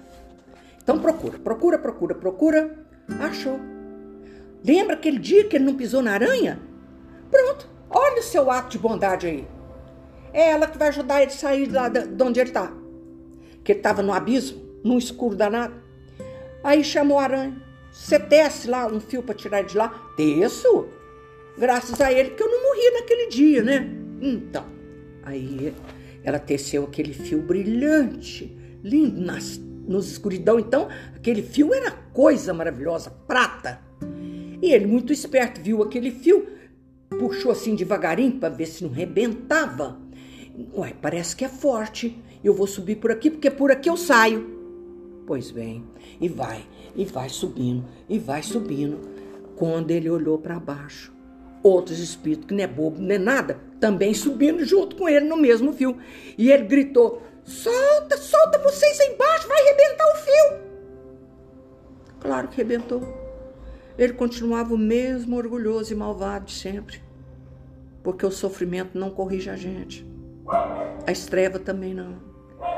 [0.84, 2.86] Então procura, procura, procura, procura.
[3.20, 3.60] Achou.
[4.64, 6.60] Lembra aquele dia que ele não pisou na aranha?
[7.32, 9.48] Pronto, olha o seu ato de bondade aí.
[10.34, 12.72] É ela que vai ajudar ele a sair lá de onde ele está.
[13.64, 15.76] Que ele estava no abismo, num escuro danado.
[16.64, 17.62] Aí chamou a aranha.
[17.92, 20.12] Você desce lá um fio para tirar ele de lá?
[20.16, 20.88] Desço.
[21.58, 23.90] Graças a ele que eu não morri naquele dia, né?
[24.22, 24.66] Então,
[25.24, 25.74] aí
[26.24, 30.60] ela teceu aquele fio brilhante, lindo, nas, nos escuridão.
[30.60, 33.82] Então, aquele fio era coisa maravilhosa, prata.
[34.62, 36.48] E ele, muito esperto, viu aquele fio,
[37.10, 40.00] puxou assim devagarinho para ver se não rebentava.
[40.76, 42.18] Ué, parece que é forte.
[42.44, 44.58] Eu vou subir por aqui porque por aqui eu saio.
[45.26, 45.84] Pois bem,
[46.20, 49.00] e vai, e vai subindo, e vai subindo.
[49.56, 51.14] Quando ele olhou para baixo,
[51.62, 55.38] outros espíritos, que não é bobo, não é nada, também subindo junto com ele no
[55.38, 55.98] mesmo fio.
[56.38, 60.60] E ele gritou: Solta, solta vocês aí embaixo, vai arrebentar o fio.
[62.20, 63.19] Claro que arrebentou.
[64.00, 67.02] Ele continuava o mesmo orgulhoso e malvado de sempre.
[68.02, 70.08] Porque o sofrimento não corrige a gente.
[71.06, 72.16] A estreva também não.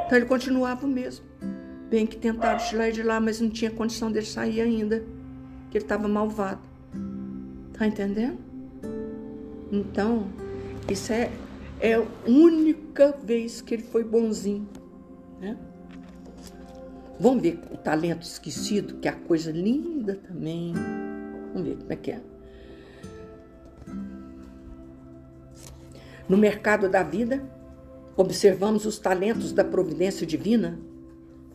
[0.04, 1.24] Então ele continuava o mesmo.
[1.92, 5.06] Bem que tentaram tirar ele de lá, mas não tinha condição dele sair ainda.
[5.70, 6.62] Que ele estava malvado.
[7.78, 8.40] Tá entendendo?
[9.72, 10.28] Então,
[10.90, 11.30] isso é,
[11.80, 14.68] é a única vez que ele foi bonzinho.
[15.40, 15.56] Né?
[17.20, 20.74] Vamos ver o talento esquecido, que é a coisa linda também.
[21.54, 22.22] Vamos ver como é que é.
[26.28, 27.42] No mercado da vida,
[28.16, 30.78] Observamos os talentos da providência divina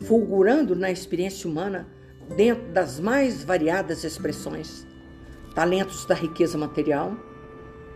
[0.01, 1.87] fulgurando na experiência humana
[2.35, 4.85] dentro das mais variadas expressões.
[5.53, 7.15] Talentos da riqueza material,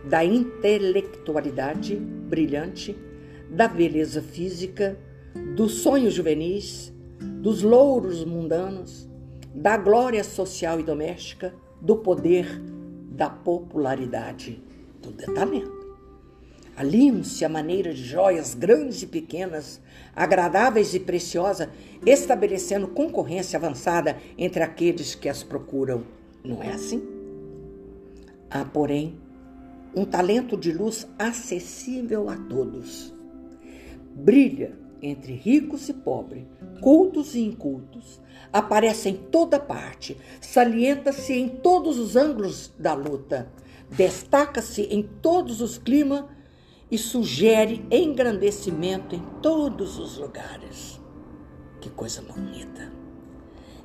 [0.08, 2.96] da intelectualidade brilhante,
[3.50, 4.96] da beleza física,
[5.54, 9.08] dos sonhos juvenis, dos louros mundanos,
[9.54, 12.62] da glória social e doméstica, do poder,
[13.10, 14.62] da popularidade.
[15.18, 15.82] É talento.
[16.76, 19.80] Alinham-se a maneira de joias grandes e pequenas,
[20.14, 21.68] agradáveis e preciosas,
[22.06, 26.04] estabelecendo concorrência avançada entre aqueles que as procuram.
[26.42, 27.02] Não é assim?
[28.48, 29.20] Há, porém,
[29.94, 33.12] um talento de luz acessível a todos.
[34.14, 36.44] Brilha entre ricos e pobres,
[36.80, 38.20] cultos e incultos,
[38.52, 43.50] aparece em toda parte, salienta-se em todos os ângulos da luta
[43.92, 46.24] destaca-se em todos os climas
[46.90, 51.00] e sugere engrandecimento em todos os lugares.
[51.80, 52.92] Que coisa bonita!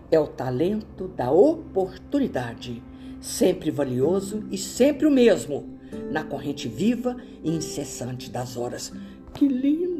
[0.09, 2.81] É o talento da oportunidade,
[3.19, 5.77] sempre valioso e sempre o mesmo,
[6.11, 8.93] na corrente viva e incessante das horas.
[9.33, 9.96] Que lindo!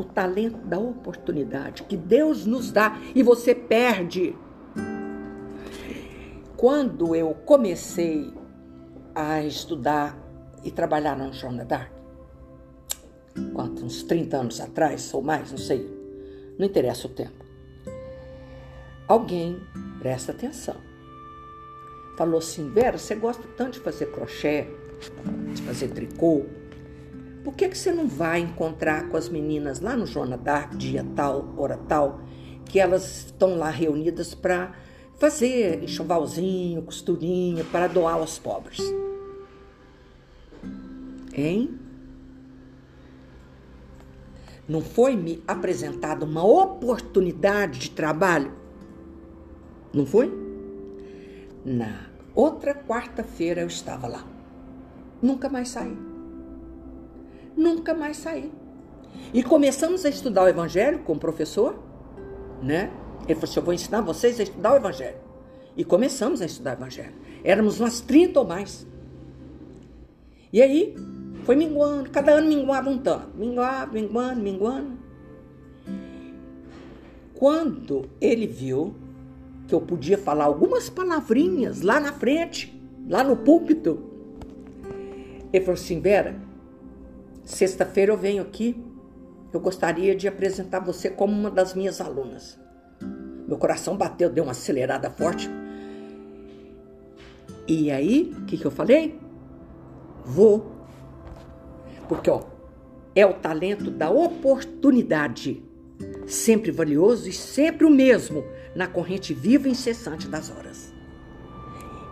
[0.00, 4.34] O talento da oportunidade que Deus nos dá e você perde.
[6.56, 8.32] Quando eu comecei
[9.14, 10.18] a estudar
[10.64, 11.92] e trabalhar no Jornal Dark,
[13.52, 15.86] quanto, uns 30 anos atrás ou mais, não sei,
[16.58, 17.44] não interessa o tempo.
[19.06, 19.60] Alguém,
[19.98, 20.76] presta atenção,
[22.16, 24.66] falou assim: Vera, você gosta tanto de fazer crochê,
[25.52, 26.46] de fazer tricô,
[27.44, 31.04] por que, que você não vai encontrar com as meninas lá no Jornal Dark, dia
[31.16, 32.20] tal, hora tal,
[32.66, 34.72] que elas estão lá reunidas para
[35.18, 38.80] fazer enxovalzinho, costurinha, para doar aos pobres?
[41.32, 41.78] Hein?
[44.68, 48.52] Não foi me apresentada uma oportunidade de trabalho?
[49.92, 50.32] Não foi?
[51.64, 54.24] Na outra quarta-feira eu estava lá.
[55.20, 56.09] Nunca mais saí.
[57.56, 58.50] Nunca mais saí.
[59.32, 61.78] E começamos a estudar o Evangelho com o professor,
[62.62, 62.90] né?
[63.24, 65.18] Ele falou assim: Eu vou ensinar vocês a estudar o Evangelho.
[65.76, 67.14] E começamos a estudar o Evangelho.
[67.44, 68.86] Éramos umas 30 ou mais.
[70.52, 70.96] E aí,
[71.44, 73.36] foi minguando, cada ano minguava um tanto.
[73.36, 74.98] Minguava, minguando, minguando.
[77.34, 78.94] Quando ele viu
[79.66, 84.02] que eu podia falar algumas palavrinhas lá na frente, lá no púlpito,
[85.52, 86.36] ele falou assim: Vera,
[87.50, 88.82] sexta-feira eu venho aqui,
[89.52, 92.58] eu gostaria de apresentar você como uma das minhas alunas.
[93.46, 95.50] Meu coração bateu, deu uma acelerada forte.
[97.66, 99.18] E aí, o que, que eu falei?
[100.24, 100.80] Vou
[102.10, 102.42] porque ó,
[103.14, 105.62] é o talento da oportunidade,
[106.26, 108.42] sempre valioso e sempre o mesmo
[108.74, 110.92] na corrente viva e incessante das horas.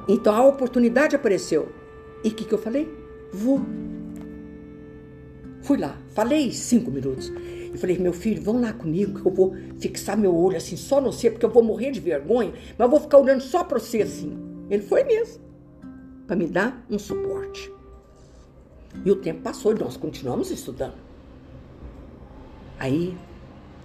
[0.09, 1.72] Então a oportunidade apareceu.
[2.22, 2.88] E o que, que eu falei?
[3.33, 3.61] Vou.
[5.68, 7.28] Fui lá, falei cinco minutos.
[7.28, 10.98] E falei, meu filho, vão lá comigo que eu vou fixar meu olho assim só
[10.98, 13.78] no você, porque eu vou morrer de vergonha, mas eu vou ficar olhando só para
[13.78, 14.35] você assim.
[14.70, 15.42] Ele foi mesmo,
[16.26, 17.70] para me dar um suporte.
[19.04, 20.96] E o tempo passou e nós continuamos estudando.
[22.78, 23.14] Aí,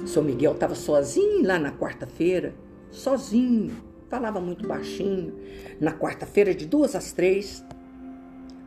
[0.05, 2.55] São Miguel estava sozinho lá na quarta-feira,
[2.91, 3.75] sozinho,
[4.09, 5.33] falava muito baixinho.
[5.81, 7.61] Na quarta-feira, de duas às três,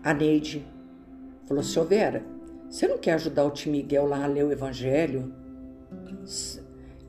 [0.05, 0.66] a Neide
[1.46, 2.36] falou: Senhor Vera,
[2.68, 5.33] você não quer ajudar o tio Miguel lá a ler o Evangelho?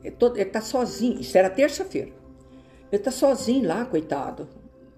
[0.02, 1.20] Ele está sozinho.
[1.20, 2.10] Isso era terça-feira.
[2.90, 4.48] Ele está sozinho lá, coitado.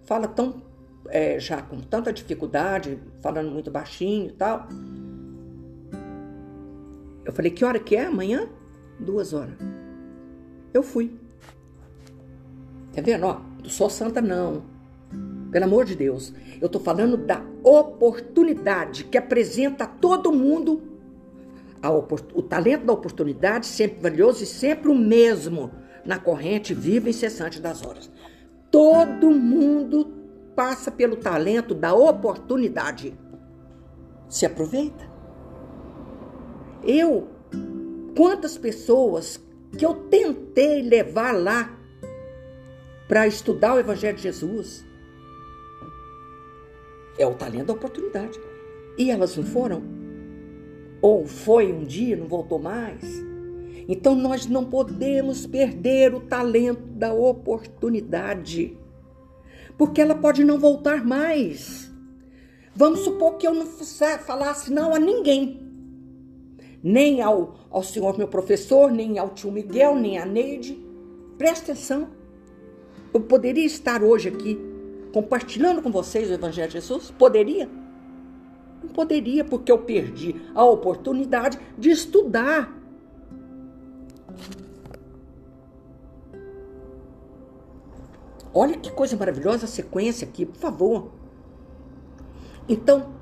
[0.05, 0.63] Fala tão
[1.09, 4.69] é, já com tanta dificuldade, falando muito baixinho e tal.
[7.25, 8.49] Eu falei, que hora que é amanhã?
[8.99, 9.55] Duas horas.
[10.73, 11.19] Eu fui.
[12.93, 13.27] Tá vendo?
[13.27, 14.63] Ó, não sou santa, não.
[15.51, 16.33] Pelo amor de Deus.
[16.61, 20.83] Eu tô falando da oportunidade que apresenta a todo mundo
[21.83, 25.71] a o talento da oportunidade, sempre valioso e sempre o mesmo
[26.05, 28.11] na corrente viva e incessante das horas.
[28.71, 30.13] Todo mundo
[30.55, 33.19] passa pelo talento da oportunidade.
[34.29, 35.09] Se aproveita.
[36.85, 37.29] Eu,
[38.17, 39.41] quantas pessoas
[39.77, 41.77] que eu tentei levar lá
[43.09, 44.85] para estudar o Evangelho de Jesus,
[47.19, 48.39] é o talento da oportunidade.
[48.97, 49.83] E elas não foram?
[51.01, 53.03] Ou foi um dia, não voltou mais?
[53.89, 58.79] Então nós não podemos perder o talento da oportunidade
[59.81, 61.91] porque ela pode não voltar mais.
[62.77, 65.59] Vamos supor que eu não falasse não a ninguém,
[66.83, 70.79] nem ao, ao senhor meu professor, nem ao tio Miguel, nem a Neide.
[71.39, 72.09] Presta atenção.
[73.15, 74.61] Eu poderia estar hoje aqui
[75.13, 77.11] compartilhando com vocês o Evangelho de Jesus?
[77.19, 77.69] Poderia?
[78.83, 82.81] Não poderia, porque eu perdi a oportunidade de estudar
[88.53, 91.13] Olha que coisa maravilhosa a sequência aqui, por favor.
[92.69, 93.15] Então,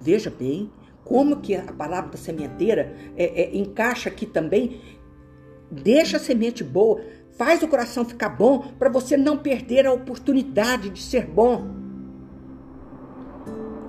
[0.00, 0.70] veja bem
[1.04, 4.80] como que a palavra da sementeira é, é, encaixa aqui também.
[5.70, 7.00] Deixa a semente boa,
[7.44, 11.74] faz o coração ficar bom para você não perder a oportunidade de ser bom.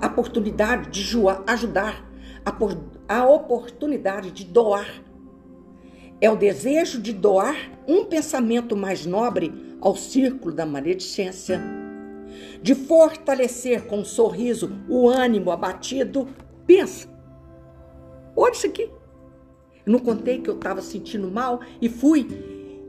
[0.02, 2.04] A oportunidade de ajudar,
[3.08, 5.04] a oportunidade de doar.
[6.20, 7.56] É o desejo de doar
[7.88, 11.62] um pensamento mais nobre ao círculo da maledicência.
[12.60, 16.28] de fortalecer com um sorriso o ânimo abatido.
[16.66, 17.08] Pensa,
[18.36, 18.90] olha isso aqui.
[19.86, 22.26] Eu não contei que eu estava sentindo mal e fui,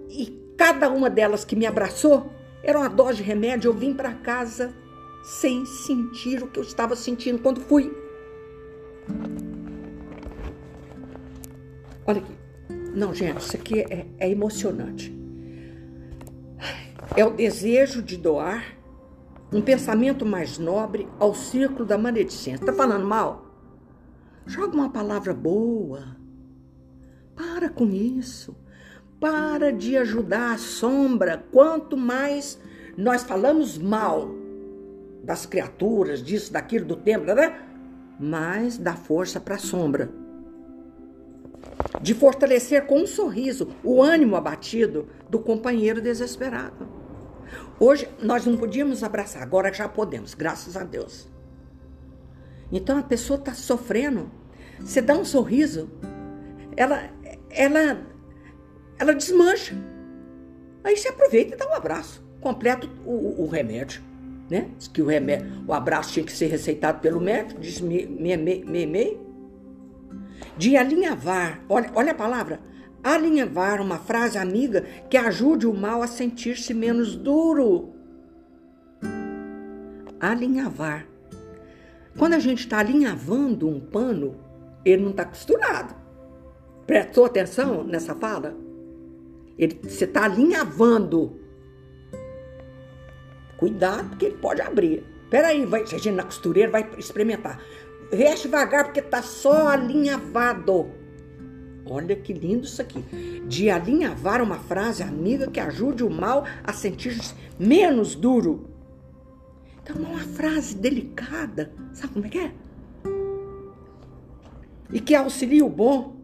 [0.08, 2.30] e cada uma delas que me abraçou
[2.62, 3.68] era uma dose de remédio.
[3.68, 4.74] Eu vim para casa
[5.22, 7.92] sem sentir o que eu estava sentindo quando fui.
[12.06, 12.34] Olha aqui.
[12.94, 15.12] Não, gente, isso aqui é, é emocionante.
[17.16, 18.76] É o desejo de doar
[19.52, 22.66] um pensamento mais nobre ao círculo da maledicência.
[22.66, 23.46] Tá falando mal?
[24.46, 26.16] Joga uma palavra boa.
[27.34, 28.56] Para com isso.
[29.20, 31.44] Para de ajudar a sombra.
[31.50, 32.58] Quanto mais
[32.96, 34.30] nós falamos mal
[35.22, 37.58] das criaturas, disso, daquilo, do tempo, né?
[38.18, 40.10] mais dá força para a sombra.
[42.00, 46.86] De fortalecer com um sorriso o ânimo abatido do companheiro desesperado.
[47.78, 51.28] Hoje nós não podíamos abraçar, agora já podemos, graças a Deus.
[52.70, 54.30] Então a pessoa está sofrendo,
[54.80, 55.90] você dá um sorriso,
[56.76, 57.10] ela,
[57.50, 58.00] ela,
[58.98, 59.74] ela desmancha.
[60.82, 64.02] Aí você aproveita e dá um abraço, completa o, o remédio.
[64.50, 64.70] Né?
[64.76, 68.36] Diz que o, remédio, o abraço tinha que ser receitado pelo médico, diz me, me,
[68.36, 69.18] me, me.
[70.56, 72.60] De alinhavar, olha, olha a palavra,
[73.02, 77.94] alinhavar uma frase amiga que ajude o mal a sentir-se menos duro.
[80.20, 81.06] Alinhavar.
[82.18, 84.36] Quando a gente está alinhavando um pano,
[84.84, 85.94] ele não está costurado.
[86.86, 88.63] Prestou atenção nessa fala?
[89.58, 91.40] Ele, você está alinhavando.
[93.56, 95.04] Cuidado, porque ele pode abrir.
[95.30, 97.60] Peraí, vai, gente na costureira vai experimentar.
[98.10, 100.90] Veste devagar, porque está só alinhavado.
[101.86, 103.02] Olha que lindo isso aqui.
[103.46, 108.70] De alinhavar uma frase amiga que ajude o mal a sentir-se menos duro.
[109.82, 111.72] Então, uma frase delicada.
[111.92, 112.52] Sabe como é que é?
[114.92, 116.16] E que auxilie o bom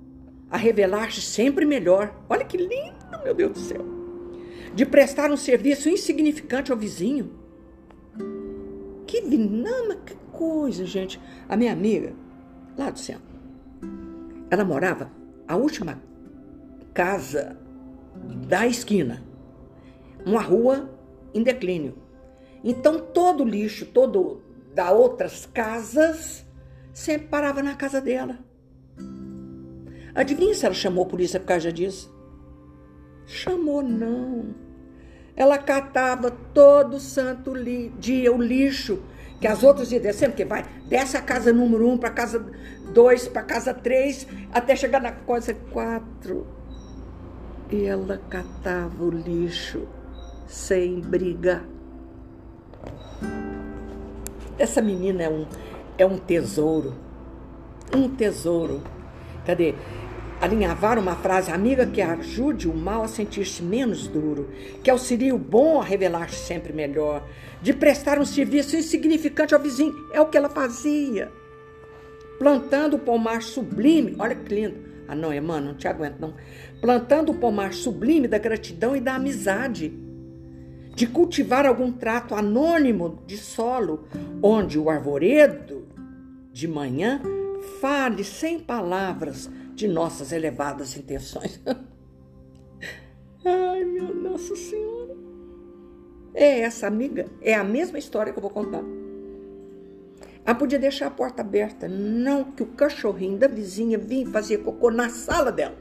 [0.50, 2.14] a revelar-se sempre melhor.
[2.28, 3.84] Olha que lindo, meu Deus do céu.
[4.74, 7.32] De prestar um serviço insignificante ao vizinho.
[9.06, 11.20] Que que coisa, gente.
[11.48, 12.14] A minha amiga,
[12.78, 13.34] lá do centro,
[14.50, 15.10] ela morava
[15.46, 16.00] a última
[16.94, 17.56] casa
[18.48, 19.22] da esquina,
[20.24, 20.90] uma rua
[21.34, 21.96] em declínio.
[22.62, 24.42] Então todo o lixo, todo
[24.74, 26.44] da outras casas,
[26.92, 28.38] sempre parava na casa dela.
[30.14, 32.12] Adivinha se ela chamou a polícia por causa disso?
[33.30, 34.46] Chamou não.
[35.36, 37.52] Ela catava todo santo
[37.96, 39.00] dia o lixo
[39.40, 42.44] que as outras iam descendo, porque vai, desce a casa número um para casa
[42.92, 46.44] dois, para casa três, até chegar na coisa quatro.
[47.70, 49.86] E ela catava o lixo
[50.48, 51.62] sem briga.
[54.58, 55.46] Essa menina é um,
[55.96, 56.94] é um tesouro.
[57.96, 58.82] Um tesouro.
[59.46, 59.76] Cadê?
[60.40, 64.48] Alinhavar uma frase amiga que ajude o mal a sentir-se menos duro,
[64.82, 67.28] que auxilie o bom a revelar-se sempre melhor,
[67.60, 69.94] de prestar um serviço insignificante ao vizinho.
[70.12, 71.30] É o que ela fazia.
[72.38, 74.76] Plantando o pomar sublime, olha que lindo.
[75.06, 76.34] Ah, não, Emmanuel, não te aguento, não.
[76.80, 79.92] Plantando o pomar sublime da gratidão e da amizade.
[80.94, 84.08] De cultivar algum trato anônimo de solo,
[84.42, 85.86] onde o arvoredo
[86.52, 87.20] de manhã
[87.80, 91.58] fale sem palavras de nossas elevadas intenções.
[93.42, 95.16] Ai, meu Nossa Senhora.
[96.34, 98.84] É essa amiga, é a mesma história que eu vou contar.
[100.44, 104.90] Ela podia deixar a porta aberta, não que o cachorrinho da vizinha vinha fazer cocô
[104.90, 105.76] na sala dela.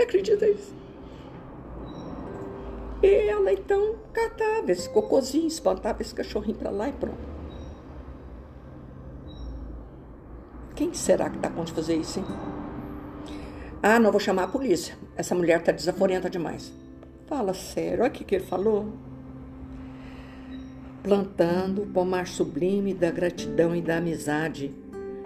[0.00, 0.74] Acredita isso?
[3.02, 7.33] E ela então catava esse cocôzinho, espantava esse cachorrinho para lá e pronto.
[10.74, 12.26] Quem será que está com de fazer isso, hein?
[13.82, 14.96] Ah, não vou chamar a polícia.
[15.16, 16.72] Essa mulher está desaforenta demais.
[17.26, 18.92] Fala sério, olha o que, que ele falou.
[21.02, 24.74] Plantando o pomar sublime da gratidão e da amizade,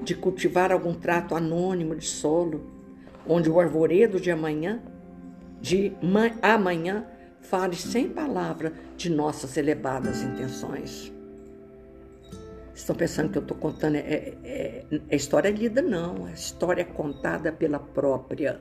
[0.02, 2.68] de cultivar algum trato anônimo de solo,
[3.26, 4.82] onde o arvoredo de amanhã,
[5.60, 5.92] de
[6.42, 7.06] amanhã,
[7.40, 11.12] fale sem palavra de nossas elevadas intenções.
[12.78, 16.28] Estão pensando que eu estou contando é, é, é, é história lida, não.
[16.28, 18.60] É história contada pela própria.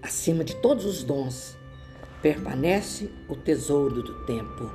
[0.00, 1.58] Acima de todos os dons,
[2.22, 4.70] permanece o tesouro do tempo.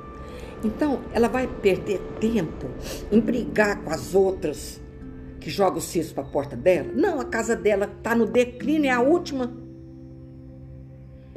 [0.62, 2.66] Então, ela vai perder tempo
[3.10, 4.78] em brigar com as outras
[5.40, 6.92] que jogam o cisco para a porta dela?
[6.94, 9.50] Não, a casa dela está no declínio, é a última.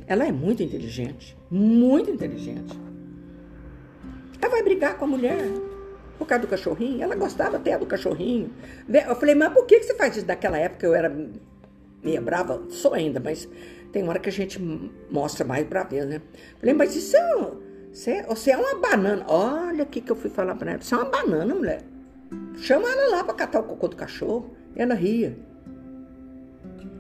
[0.06, 2.84] Ela é muito inteligente, muito inteligente.
[4.44, 5.38] Ela vai brigar com a mulher
[6.18, 7.02] por causa do cachorrinho.
[7.02, 8.52] Ela gostava até do cachorrinho.
[8.90, 10.28] Eu falei, mas por que você faz isso?
[10.28, 11.10] Naquela época eu era
[12.04, 13.48] meia brava, sou ainda, mas
[13.94, 14.60] tem hora que a gente
[15.10, 16.22] mostra mais braveza, né?
[16.60, 17.52] Falei, mas isso é,
[17.90, 19.24] você, é, você é uma banana.
[19.30, 20.82] Olha o que, eu fui falar pra ela.
[20.82, 21.82] Você é uma banana, mulher.
[22.58, 24.54] Chama ela lá pra catar o cocô do cachorro.
[24.76, 25.38] Ela ria.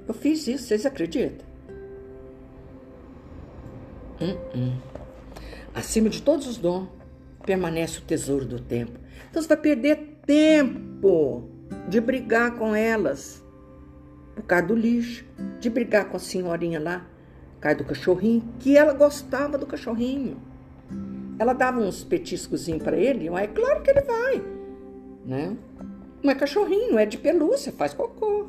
[0.07, 1.45] Eu fiz isso, vocês acreditam?
[4.21, 4.77] Hum, hum.
[5.75, 6.87] Acima de todos os dons,
[7.45, 8.99] permanece o tesouro do tempo.
[9.29, 11.49] Então você vai perder tempo
[11.87, 13.43] de brigar com elas
[14.35, 15.25] por causa do lixo,
[15.59, 17.05] de brigar com a senhorinha lá,
[17.55, 20.37] por causa do cachorrinho, que ela gostava do cachorrinho.
[21.37, 24.43] Ela dava uns petiscozinhos para ele, é claro que ele vai,
[25.25, 25.57] né?
[26.21, 28.47] Não é cachorrinho, é de pelúcia, faz cocô.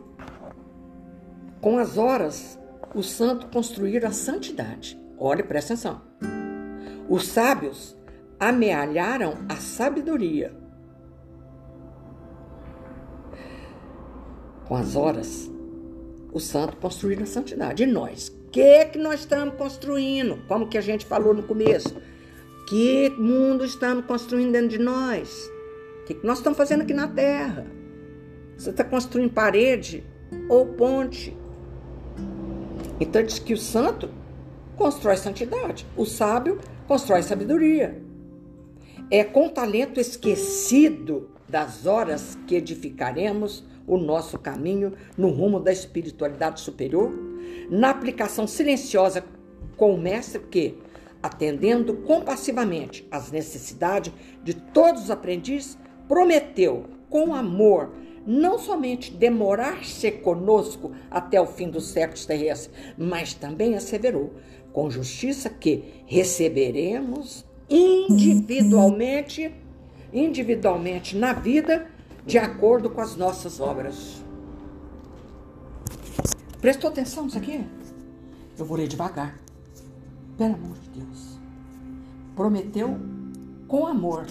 [1.60, 2.58] Com as horas,
[2.94, 5.00] os santos construíram a santidade.
[5.18, 6.02] Olha, presta atenção.
[7.08, 7.96] Os sábios
[8.38, 10.52] amealharam a sabedoria.
[14.66, 15.50] Com as horas,
[16.32, 17.82] os santos construíram a santidade.
[17.82, 18.28] E nós?
[18.28, 20.38] O que, que nós estamos construindo?
[20.48, 21.96] Como que a gente falou no começo?
[22.68, 25.50] Que mundo estamos construindo dentro de nós?
[26.02, 27.66] O que, que nós estamos fazendo aqui na Terra?
[28.56, 30.04] Você está construindo parede
[30.48, 31.36] ou ponte?
[33.00, 34.08] Então diz que o santo
[34.76, 38.03] constrói santidade, o sábio constrói sabedoria.
[39.10, 46.60] É com talento esquecido das horas que edificaremos o nosso caminho no rumo da espiritualidade
[46.60, 47.12] superior,
[47.70, 49.24] na aplicação silenciosa
[49.76, 50.78] com o Mestre que,
[51.22, 55.78] atendendo compassivamente às necessidades de todos os aprendizes,
[56.08, 57.92] prometeu com amor
[58.26, 64.32] não somente demorar-se conosco até o fim dos séculos terrestres, mas também asseverou
[64.72, 69.54] com justiça que receberemos individualmente,
[70.12, 71.86] individualmente na vida,
[72.26, 74.22] de acordo com as nossas obras.
[76.60, 77.64] Prestou atenção nisso aqui?
[78.58, 79.38] Eu vou ler devagar.
[80.38, 81.38] Pelo amor de Deus.
[82.34, 82.98] Prometeu
[83.68, 84.26] com amor,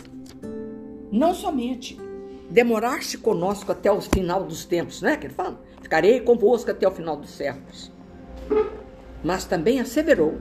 [1.12, 1.98] não somente
[2.50, 5.18] demorar-se conosco até o final dos tempos, né?
[5.18, 7.92] Que ele fala, ficarei convosco até o final dos séculos.
[9.24, 10.34] Mas também asseverou,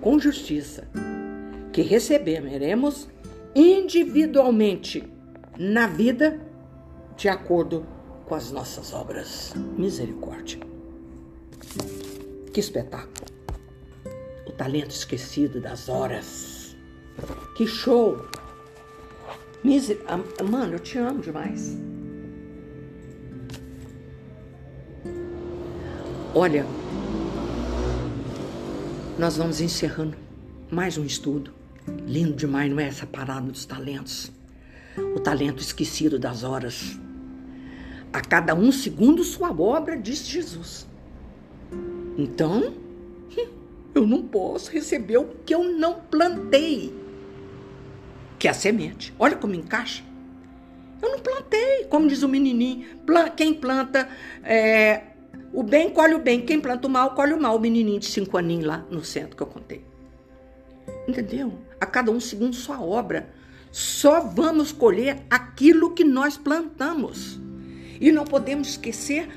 [0.00, 0.88] com justiça,
[1.74, 3.08] que receberemos
[3.52, 5.02] individualmente
[5.58, 6.40] na vida
[7.16, 7.84] de acordo
[8.26, 9.52] com as nossas obras.
[9.76, 10.60] Misericórdia.
[12.52, 13.26] Que espetáculo.
[14.46, 16.76] O talento esquecido das horas.
[17.56, 18.24] Que show.
[19.64, 19.98] Miser...
[20.48, 21.76] Mano, eu te amo demais.
[26.32, 26.64] Olha,
[29.18, 30.16] nós vamos encerrando
[30.70, 31.63] mais um estudo.
[32.06, 34.32] Lindo demais, não é essa parada dos talentos?
[35.14, 36.98] O talento esquecido das horas.
[38.12, 40.86] A cada um segundo sua obra, disse Jesus.
[42.16, 42.74] Então,
[43.94, 47.04] eu não posso receber o que eu não plantei
[48.44, 49.10] que é a semente.
[49.18, 50.04] Olha como encaixa.
[51.00, 52.86] Eu não plantei, como diz o menininho.
[53.34, 54.06] Quem planta
[54.42, 55.00] é,
[55.50, 56.42] o bem, colhe o bem.
[56.42, 57.56] Quem planta o mal, colhe o mal.
[57.56, 59.82] O menininho de cinco aninhos lá no centro que eu contei.
[61.08, 61.54] Entendeu?
[61.84, 63.28] A cada um segundo sua obra.
[63.70, 67.38] Só vamos colher aquilo que nós plantamos.
[68.00, 69.28] E não podemos esquecer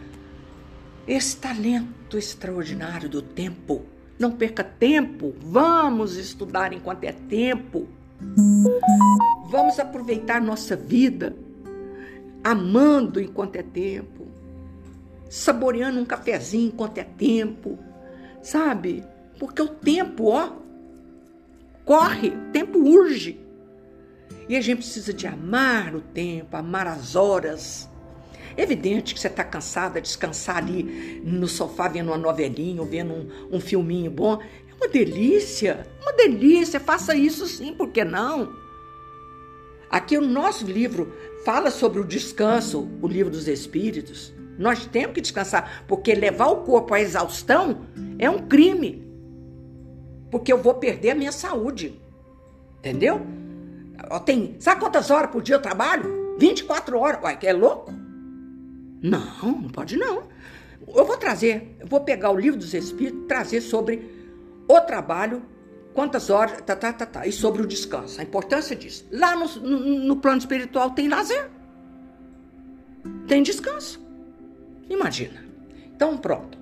[1.05, 3.83] esse talento extraordinário do tempo.
[4.17, 5.35] Não perca tempo.
[5.41, 7.87] Vamos estudar enquanto é tempo.
[9.49, 11.35] Vamos aproveitar nossa vida
[12.43, 14.25] amando enquanto é tempo,
[15.29, 17.77] saboreando um cafezinho enquanto é tempo,
[18.41, 19.03] sabe?
[19.37, 20.53] Porque o tempo, ó,
[21.87, 23.39] corre, o tempo urge.
[24.49, 27.89] E a gente precisa de amar o tempo, amar as horas.
[28.57, 33.13] É evidente que você está cansada, descansar ali no sofá vendo uma novelinha, ou vendo
[33.13, 34.39] um, um filminho bom.
[34.75, 38.53] Uma delícia, uma delícia, faça isso sim, por que não?
[39.89, 41.13] Aqui o nosso livro
[41.45, 44.33] fala sobre o descanso, o livro dos Espíritos.
[44.59, 47.87] Nós temos que descansar, porque levar o corpo à exaustão
[48.19, 49.06] é um crime.
[50.37, 51.99] Porque eu vou perder a minha saúde.
[52.79, 53.25] Entendeu?
[54.23, 56.35] Tem, sabe quantas horas por dia eu trabalho?
[56.37, 57.23] 24 horas.
[57.23, 57.91] Uai, é louco?
[59.01, 60.23] Não, não pode não.
[60.87, 64.09] Eu vou trazer, eu vou pegar o livro dos Espíritos, trazer sobre
[64.67, 65.41] o trabalho,
[65.93, 69.05] quantas horas, tá, tá, tá, tá, e sobre o descanso, a importância disso.
[69.11, 71.49] Lá no, no plano espiritual tem lazer,
[73.27, 73.99] tem descanso.
[74.89, 75.43] Imagina.
[75.93, 76.57] Então, pronto.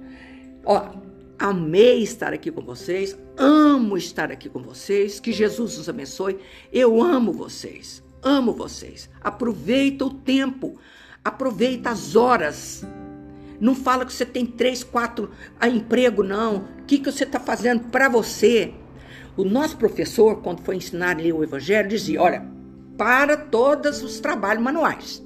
[0.63, 0.95] Ó,
[1.37, 5.19] Amei estar aqui com vocês, amo estar aqui com vocês.
[5.19, 6.39] Que Jesus os abençoe.
[6.71, 9.09] Eu amo vocês, amo vocês.
[9.21, 10.79] Aproveita o tempo,
[11.23, 12.85] aproveita as horas.
[13.59, 15.29] Não fala que você tem três, quatro
[15.59, 16.57] a emprego, não.
[16.79, 18.73] O que, que você está fazendo para você?
[19.35, 22.45] O nosso professor, quando foi ensinar o Evangelho, dizia: olha,
[22.97, 25.21] para todos os trabalhos manuais.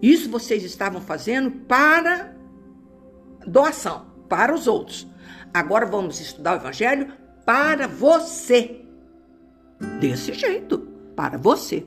[0.00, 2.36] Isso vocês estavam fazendo para
[3.46, 5.08] doação, para os outros.
[5.54, 7.12] Agora vamos estudar o Evangelho
[7.46, 8.80] para você.
[10.00, 10.80] Desse jeito,
[11.14, 11.86] para você.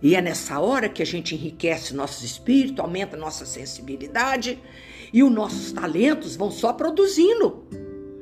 [0.00, 4.58] E é nessa hora que a gente enriquece nosso espírito, aumenta nossa sensibilidade
[5.12, 7.68] e os nossos talentos vão só produzindo.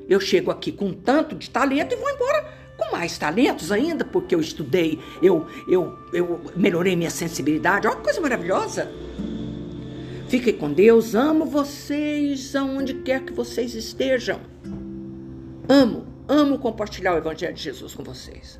[0.09, 4.35] Eu chego aqui com tanto de talento e vou embora com mais talentos ainda, porque
[4.35, 7.87] eu estudei, eu, eu, eu melhorei minha sensibilidade.
[7.87, 8.91] Olha que coisa maravilhosa.
[10.33, 14.41] Fiquem com Deus, amo vocês aonde quer que vocês estejam.
[15.69, 18.59] Amo, amo compartilhar o Evangelho de Jesus com vocês.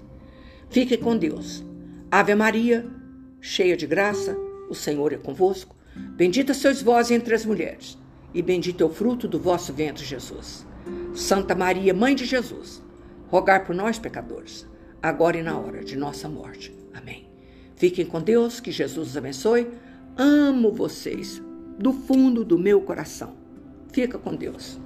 [0.69, 1.65] Fiquem com Deus.
[2.11, 2.87] Ave Maria,
[3.41, 4.37] cheia de graça,
[4.69, 5.75] o Senhor é convosco.
[5.97, 7.97] Bendita sois vós entre as mulheres,
[8.35, 10.67] e bendito é o fruto do vosso ventre, Jesus.
[11.15, 12.83] Santa Maria, Mãe de Jesus,
[13.29, 14.69] rogai por nós, pecadores,
[15.03, 16.77] agora e na hora de nossa morte.
[16.93, 17.31] Amém.
[17.77, 19.71] Fiquem com Deus, que Jesus os abençoe.
[20.19, 21.41] Amo vocês
[21.79, 23.35] do fundo do meu coração.
[23.93, 24.81] Fica com Deus.